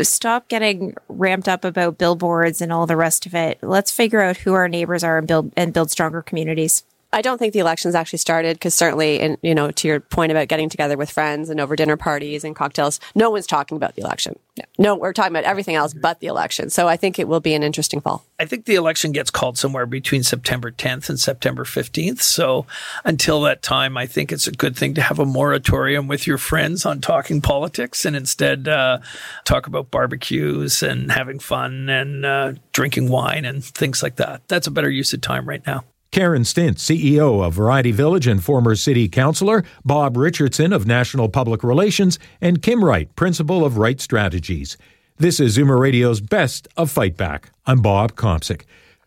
stop 0.00 0.48
getting 0.48 0.94
ramped 1.08 1.48
up 1.48 1.64
about 1.64 1.98
billboards 1.98 2.60
and 2.60 2.72
all 2.72 2.86
the 2.86 2.96
rest 2.96 3.26
of 3.26 3.34
it. 3.34 3.58
Let's 3.62 3.90
figure 3.90 4.20
out 4.20 4.38
who 4.38 4.54
our 4.54 4.68
neighbors 4.68 5.04
are 5.04 5.18
and 5.18 5.26
build 5.28 5.52
and 5.56 5.72
build 5.72 5.90
stronger 5.90 6.22
communities. 6.22 6.84
I 7.10 7.22
don't 7.22 7.38
think 7.38 7.54
the 7.54 7.58
election's 7.58 7.94
actually 7.94 8.18
started 8.18 8.56
because 8.56 8.74
certainly, 8.74 9.20
and 9.20 9.38
you 9.40 9.54
know, 9.54 9.70
to 9.70 9.88
your 9.88 10.00
point 10.00 10.30
about 10.30 10.48
getting 10.48 10.68
together 10.68 10.96
with 10.96 11.10
friends 11.10 11.48
and 11.48 11.58
over 11.58 11.74
dinner 11.74 11.96
parties 11.96 12.44
and 12.44 12.54
cocktails, 12.54 13.00
no 13.14 13.30
one's 13.30 13.46
talking 13.46 13.76
about 13.76 13.94
the 13.94 14.02
election. 14.02 14.38
No, 14.58 14.64
no 14.78 14.96
we're 14.96 15.14
talking 15.14 15.32
about 15.32 15.44
everything 15.44 15.74
else 15.74 15.94
but 15.94 16.20
the 16.20 16.26
election. 16.26 16.68
So 16.68 16.86
I 16.86 16.98
think 16.98 17.18
it 17.18 17.26
will 17.26 17.40
be 17.40 17.54
an 17.54 17.62
interesting 17.62 18.02
fall. 18.02 18.26
I 18.38 18.44
think 18.44 18.66
the 18.66 18.74
election 18.74 19.12
gets 19.12 19.30
called 19.30 19.56
somewhere 19.56 19.86
between 19.86 20.22
September 20.22 20.70
10th 20.70 21.08
and 21.08 21.18
September 21.18 21.64
15th. 21.64 22.20
So 22.20 22.66
until 23.04 23.40
that 23.42 23.62
time, 23.62 23.96
I 23.96 24.04
think 24.04 24.30
it's 24.30 24.46
a 24.46 24.52
good 24.52 24.76
thing 24.76 24.92
to 24.94 25.00
have 25.00 25.18
a 25.18 25.24
moratorium 25.24 26.08
with 26.08 26.26
your 26.26 26.38
friends 26.38 26.84
on 26.84 27.00
talking 27.00 27.40
politics 27.40 28.04
and 28.04 28.16
instead 28.16 28.68
uh, 28.68 28.98
talk 29.44 29.66
about 29.66 29.90
barbecues 29.90 30.82
and 30.82 31.10
having 31.10 31.38
fun 31.38 31.88
and 31.88 32.26
uh, 32.26 32.52
drinking 32.72 33.08
wine 33.08 33.46
and 33.46 33.64
things 33.64 34.02
like 34.02 34.16
that. 34.16 34.46
That's 34.48 34.66
a 34.66 34.70
better 34.70 34.90
use 34.90 35.14
of 35.14 35.22
time 35.22 35.48
right 35.48 35.66
now. 35.66 35.84
Karen 36.10 36.42
Stintz, 36.42 36.78
CEO 36.78 37.44
of 37.44 37.52
Variety 37.52 37.92
Village 37.92 38.26
and 38.26 38.42
former 38.42 38.74
city 38.74 39.08
councilor, 39.08 39.62
Bob 39.84 40.16
Richardson 40.16 40.72
of 40.72 40.86
National 40.86 41.28
Public 41.28 41.62
Relations, 41.62 42.18
and 42.40 42.62
Kim 42.62 42.82
Wright, 42.82 43.14
principal 43.14 43.62
of 43.62 43.76
Wright 43.76 44.00
Strategies. 44.00 44.78
This 45.18 45.38
is 45.38 45.58
Zoomer 45.58 45.78
Radio's 45.78 46.22
Best 46.22 46.66
of 46.78 46.90
Fight 46.90 47.18
Back. 47.18 47.50
I'm 47.66 47.82
Bob 47.82 48.14
Komsic. 48.14 48.62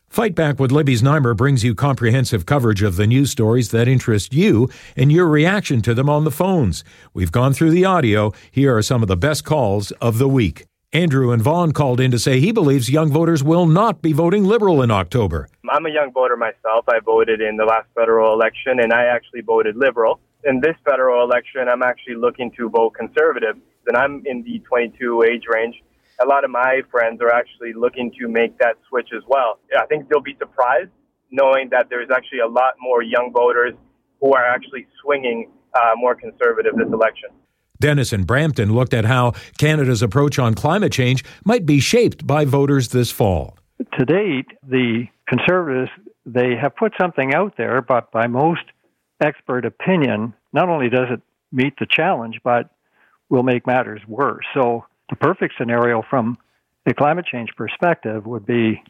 Fight 0.09 0.35
Back 0.35 0.59
with 0.59 0.71
Libby 0.71 0.95
Znaimer 0.95 1.35
brings 1.35 1.63
you 1.63 1.73
comprehensive 1.73 2.45
coverage 2.45 2.83
of 2.83 2.97
the 2.97 3.07
news 3.07 3.31
stories 3.31 3.71
that 3.71 3.87
interest 3.87 4.31
you 4.31 4.69
and 4.95 5.11
your 5.11 5.27
reaction 5.27 5.81
to 5.81 5.95
them 5.95 6.09
on 6.09 6.23
the 6.23 6.31
phones. 6.31 6.83
We've 7.15 7.31
gone 7.31 7.53
through 7.53 7.71
the 7.71 7.85
audio. 7.85 8.31
Here 8.51 8.77
are 8.77 8.83
some 8.83 9.01
of 9.01 9.07
the 9.07 9.17
best 9.17 9.43
calls 9.43 9.89
of 10.01 10.19
the 10.19 10.29
week. 10.29 10.67
Andrew 10.93 11.31
and 11.31 11.41
Vaughan 11.41 11.71
called 11.71 12.01
in 12.01 12.11
to 12.11 12.19
say 12.19 12.41
he 12.41 12.51
believes 12.51 12.89
young 12.89 13.09
voters 13.09 13.41
will 13.41 13.65
not 13.65 14.01
be 14.01 14.11
voting 14.11 14.43
Liberal 14.43 14.81
in 14.81 14.91
October. 14.91 15.47
I'm 15.69 15.85
a 15.85 15.89
young 15.89 16.11
voter 16.11 16.35
myself. 16.35 16.83
I 16.89 16.99
voted 16.99 17.39
in 17.39 17.55
the 17.55 17.63
last 17.63 17.87
federal 17.95 18.33
election 18.33 18.81
and 18.81 18.91
I 18.91 19.05
actually 19.05 19.39
voted 19.39 19.77
Liberal. 19.77 20.19
In 20.43 20.59
this 20.59 20.75
federal 20.83 21.23
election, 21.23 21.69
I'm 21.69 21.81
actually 21.81 22.15
looking 22.15 22.51
to 22.57 22.69
vote 22.69 22.89
Conservative. 22.93 23.55
And 23.87 23.95
I'm 23.95 24.21
in 24.25 24.43
the 24.43 24.59
22 24.67 25.23
age 25.23 25.43
range. 25.47 25.81
A 26.21 26.25
lot 26.25 26.43
of 26.43 26.51
my 26.51 26.81
friends 26.91 27.21
are 27.21 27.31
actually 27.31 27.71
looking 27.71 28.11
to 28.19 28.27
make 28.27 28.57
that 28.59 28.75
switch 28.89 29.11
as 29.15 29.23
well. 29.29 29.59
I 29.79 29.85
think 29.85 30.09
they'll 30.09 30.19
be 30.19 30.35
surprised 30.39 30.91
knowing 31.31 31.69
that 31.69 31.87
there's 31.89 32.09
actually 32.13 32.39
a 32.39 32.47
lot 32.47 32.73
more 32.81 33.01
young 33.01 33.31
voters 33.33 33.75
who 34.19 34.33
are 34.33 34.45
actually 34.45 34.85
swinging 35.01 35.49
uh, 35.73 35.91
more 35.95 36.15
conservative 36.15 36.75
this 36.75 36.91
election. 36.91 37.29
Dennis 37.81 38.13
and 38.13 38.25
Brampton 38.25 38.73
looked 38.73 38.93
at 38.93 39.03
how 39.03 39.33
Canada's 39.57 40.01
approach 40.01 40.39
on 40.39 40.53
climate 40.53 40.93
change 40.93 41.25
might 41.43 41.65
be 41.65 41.81
shaped 41.81 42.25
by 42.25 42.45
voters 42.45 42.89
this 42.89 43.11
fall. 43.11 43.57
To 43.97 44.05
date, 44.05 44.47
the 44.63 45.07
Conservatives, 45.27 45.89
they 46.25 46.55
have 46.61 46.75
put 46.75 46.93
something 46.99 47.33
out 47.33 47.55
there, 47.57 47.81
but 47.81 48.11
by 48.11 48.27
most 48.27 48.63
expert 49.21 49.65
opinion, 49.65 50.33
not 50.51 50.67
only 50.67 50.89
does 50.89 51.07
it 51.09 51.21
meet 51.51 51.73
the 51.79 51.87
challenge, 51.89 52.39
but 52.43 52.69
will 53.29 53.43
make 53.43 53.65
matters 53.65 54.01
worse. 54.07 54.45
So 54.53 54.85
the 55.09 55.15
perfect 55.15 55.53
scenario 55.57 56.03
from 56.09 56.37
a 56.85 56.93
climate 56.93 57.25
change 57.31 57.49
perspective 57.55 58.25
would 58.25 58.45
be 58.45 58.83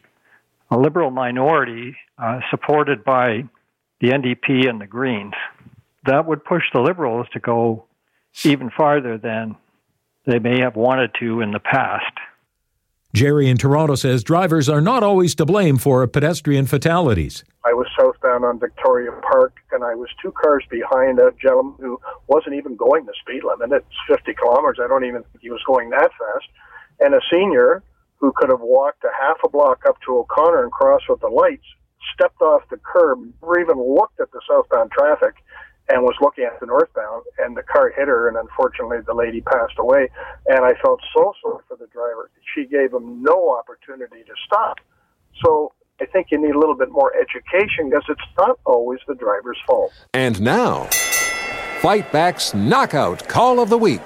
a 0.70 0.76
liberal 0.76 1.10
minority 1.10 1.96
uh, 2.18 2.40
supported 2.50 3.04
by 3.04 3.44
the 4.00 4.08
NDP 4.08 4.68
and 4.68 4.80
the 4.80 4.86
Greens. 4.86 5.34
That 6.06 6.26
would 6.26 6.44
push 6.44 6.64
the 6.72 6.80
liberals 6.80 7.26
to 7.34 7.40
go 7.40 7.84
even 8.44 8.70
farther 8.70 9.18
than 9.18 9.56
they 10.26 10.38
may 10.38 10.60
have 10.60 10.76
wanted 10.76 11.10
to 11.20 11.40
in 11.40 11.52
the 11.52 11.60
past. 11.60 12.12
Jerry 13.14 13.50
in 13.50 13.58
Toronto 13.58 13.94
says 13.94 14.24
drivers 14.24 14.70
are 14.70 14.80
not 14.80 15.02
always 15.02 15.34
to 15.34 15.44
blame 15.44 15.76
for 15.76 16.06
pedestrian 16.06 16.64
fatalities. 16.64 17.44
I 17.64 17.74
was 17.74 17.86
southbound 17.98 18.44
on 18.44 18.58
Victoria 18.58 19.10
Park 19.20 19.56
and 19.70 19.84
I 19.84 19.94
was 19.94 20.08
two 20.20 20.32
cars 20.32 20.64
behind 20.70 21.18
a 21.18 21.30
gentleman 21.40 21.74
who 21.78 22.00
wasn't 22.28 22.54
even 22.54 22.74
going 22.74 23.04
the 23.04 23.12
speed 23.20 23.42
limit. 23.44 23.84
It's 23.84 23.96
50 24.08 24.32
kilometers. 24.34 24.78
I 24.82 24.88
don't 24.88 25.04
even 25.04 25.22
think 25.24 25.42
he 25.42 25.50
was 25.50 25.60
going 25.66 25.90
that 25.90 26.10
fast. 26.10 26.48
And 27.00 27.14
a 27.14 27.20
senior 27.30 27.82
who 28.16 28.32
could 28.34 28.48
have 28.48 28.62
walked 28.62 29.04
a 29.04 29.10
half 29.20 29.36
a 29.44 29.48
block 29.48 29.82
up 29.86 29.96
to 30.06 30.16
O'Connor 30.16 30.62
and 30.62 30.72
crossed 30.72 31.04
with 31.10 31.20
the 31.20 31.28
lights 31.28 31.66
stepped 32.14 32.40
off 32.40 32.62
the 32.70 32.78
curb, 32.78 33.20
never 33.42 33.60
even 33.60 33.76
looked 33.76 34.20
at 34.20 34.32
the 34.32 34.40
southbound 34.48 34.90
traffic 34.90 35.34
and 35.92 36.02
was 36.02 36.14
looking 36.22 36.44
at 36.44 36.58
the 36.58 36.64
northbound, 36.64 37.22
and 37.38 37.54
the 37.54 37.62
car 37.62 37.92
hit 37.94 38.08
her, 38.08 38.26
and 38.26 38.36
unfortunately 38.38 38.98
the 39.06 39.12
lady 39.12 39.42
passed 39.42 39.74
away. 39.78 40.08
And 40.46 40.64
I 40.64 40.72
felt 40.82 41.00
so 41.14 41.34
sorry 41.42 41.62
for 41.68 41.76
the 41.76 41.86
driver. 41.92 42.30
She 42.54 42.64
gave 42.64 42.94
him 42.94 43.22
no 43.22 43.54
opportunity 43.54 44.24
to 44.24 44.32
stop. 44.46 44.78
So 45.44 45.74
I 46.00 46.06
think 46.06 46.28
you 46.30 46.40
need 46.40 46.54
a 46.54 46.58
little 46.58 46.76
bit 46.76 46.90
more 46.90 47.12
education 47.14 47.90
because 47.90 48.04
it's 48.08 48.22
not 48.38 48.58
always 48.64 49.00
the 49.06 49.14
driver's 49.14 49.58
fault. 49.66 49.92
And 50.14 50.40
now, 50.40 50.84
Fight 51.80 52.10
Back's 52.10 52.54
Knockout 52.54 53.28
Call 53.28 53.60
of 53.60 53.68
the 53.68 53.78
Week. 53.78 54.00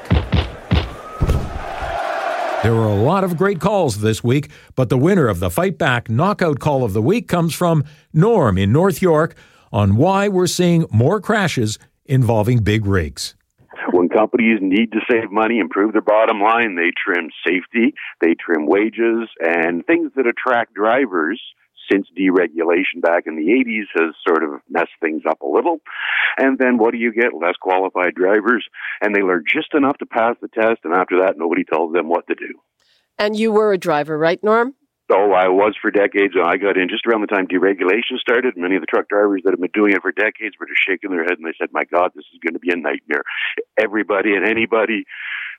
There 2.64 2.75
were 2.75 2.88
a 2.88 2.96
lot 2.96 3.22
of 3.22 3.37
great 3.37 3.61
calls 3.61 4.01
this 4.01 4.25
week, 4.25 4.51
but 4.75 4.88
the 4.88 4.99
winner 4.99 5.29
of 5.29 5.38
the 5.38 5.51
Fight 5.51 5.79
Back 5.79 6.11
Knockout 6.11 6.59
Call 6.59 6.83
of 6.83 6.94
the 6.94 7.03
Week 7.03 7.29
comes 7.29 7.55
from 7.55 7.85
Norm 8.12 8.59
in 8.59 8.72
North 8.72 9.01
York 9.01 9.37
on 9.72 9.96
why 9.96 10.29
we're 10.29 10.46
seeing 10.46 10.87
more 10.90 11.20
crashes 11.20 11.79
involving 12.05 12.62
big 12.62 12.87
rigs. 12.87 13.35
When 13.92 14.09
companies 14.09 14.59
need 14.61 14.92
to 14.92 15.00
save 15.11 15.31
money, 15.31 15.59
improve 15.59 15.92
their 15.92 16.02
bottom 16.02 16.40
line, 16.40 16.76
they 16.76 16.90
trim 16.96 17.31
safety, 17.46 17.94
they 18.20 18.35
trim 18.35 18.66
wages, 18.66 19.29
and 19.40 19.85
things 19.87 20.12
that 20.16 20.26
attract 20.26 20.74
drivers 20.74 21.40
since 21.90 22.09
deregulation 22.18 23.00
back 23.00 23.24
in 23.26 23.37
the 23.37 23.46
80s 23.46 23.87
has 23.94 24.14
sort 24.26 24.42
of 24.42 24.61
messed 24.68 24.96
things 25.00 25.22
up 25.29 25.40
a 25.40 25.46
little. 25.46 25.79
And 26.37 26.59
then 26.59 26.79
what 26.79 26.92
do 26.92 26.98
you 26.98 27.12
get? 27.12 27.35
Less 27.35 27.55
qualified 27.61 28.14
drivers, 28.14 28.66
and 29.00 29.14
they 29.14 29.22
learn 29.22 29.44
just 29.46 29.74
enough 29.74 29.98
to 29.98 30.07
pass 30.07 30.37
the 30.40 30.48
test, 30.48 30.81
and 30.85 30.94
after 30.94 31.20
that, 31.20 31.35
nobody 31.37 31.64
tells 31.64 31.92
them 31.92 32.09
what 32.09 32.26
to 32.26 32.35
do. 32.35 32.55
And 33.18 33.37
you 33.37 33.52
were 33.52 33.72
a 33.72 33.79
driver, 33.79 34.18
right, 34.18 34.42
Norm? 34.42 34.74
Oh, 35.09 35.33
I 35.33 35.49
was 35.49 35.77
for 35.81 35.92
decades. 35.92 36.35
I 36.35 36.57
got 36.57 36.77
in 36.77 36.88
just 36.88 37.07
around 37.07 37.21
the 37.21 37.29
time 37.29 37.47
deregulation 37.47 38.19
started. 38.19 38.57
Many 38.57 38.75
of 38.75 38.83
the 38.83 38.87
truck 38.87 39.09
drivers 39.09 39.42
that 39.45 39.53
have 39.53 39.61
been 39.61 39.71
doing 39.73 39.92
it 39.92 40.03
for 40.03 40.11
decades 40.11 40.57
were 40.59 40.66
just 40.66 40.83
shaking 40.87 41.11
their 41.11 41.23
head 41.23 41.38
and 41.38 41.47
they 41.47 41.55
said, 41.59 41.69
My 41.73 41.85
God, 41.85 42.11
this 42.14 42.25
is 42.33 42.40
going 42.45 42.55
to 42.55 42.59
be 42.59 42.73
a 42.73 42.77
nightmare. 42.77 43.23
Everybody 43.79 44.35
and 44.35 44.45
anybody, 44.45 45.05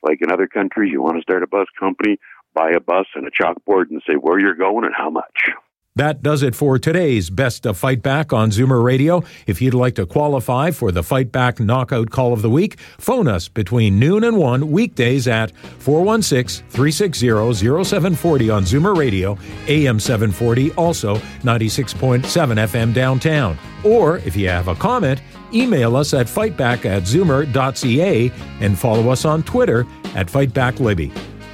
like 0.04 0.20
in 0.22 0.32
other 0.32 0.48
countries, 0.48 0.92
you 0.92 1.02
want 1.02 1.16
to 1.16 1.22
start 1.22 1.44
a 1.44 1.48
bus 1.48 1.68
company, 1.80 2.18
buy 2.54 2.72
a 2.72 2.82
bus 2.82 3.06
and 3.16 3.26
a 3.26 3.32
chalkboard 3.32 3.90
and 3.90 4.02
say 4.06 4.16
where 4.16 4.40
you're 4.40 4.56
going 4.56 4.84
and 4.84 4.94
how 4.96 5.10
much. 5.10 5.50
That 5.98 6.22
does 6.22 6.44
it 6.44 6.54
for 6.54 6.78
today's 6.78 7.32
Best 7.32 7.66
of 7.66 7.76
Fight 7.76 8.04
Back 8.04 8.32
on 8.32 8.52
Zoomer 8.52 8.84
Radio. 8.84 9.24
If 9.48 9.64
you'd 9.64 9.74
like 9.74 9.96
to 9.96 10.06
qualify 10.06 10.70
for 10.70 10.92
the 10.92 11.02
Fight 11.02 11.32
Back 11.32 11.60
Knockout 11.60 12.12
Call 12.12 12.34
of 12.34 12.44
the 12.44 12.52
Week, 12.52 12.80
phone 13.00 13.28
us 13.28 13.48
between 13.48 13.98
noon 13.98 14.24
and 14.24 14.38
1 14.38 14.70
weekdays 14.70 15.28
at 15.28 15.52
416-360-0740 15.80 18.56
on 18.56 18.64
Zoomer 18.64 18.96
Radio, 18.96 19.40
AM 19.68 20.00
740, 20.00 20.72
also 20.74 21.16
96.7 21.16 22.22
FM 22.22 22.94
downtown. 22.94 23.58
Or 23.84 24.20
if 24.20 24.36
you 24.36 24.50
have 24.50 24.68
a 24.68 24.76
comment, 24.76 25.24
email 25.52 25.96
us 25.96 26.14
at 26.14 26.28
fightback 26.28 26.86
at 26.86 27.04
zoomer.ca 27.04 28.32
and 28.60 28.78
follow 28.78 29.10
us 29.10 29.26
on 29.26 29.42
Twitter 29.42 29.88
at 30.14 30.28
FightbackLibby. 30.28 31.12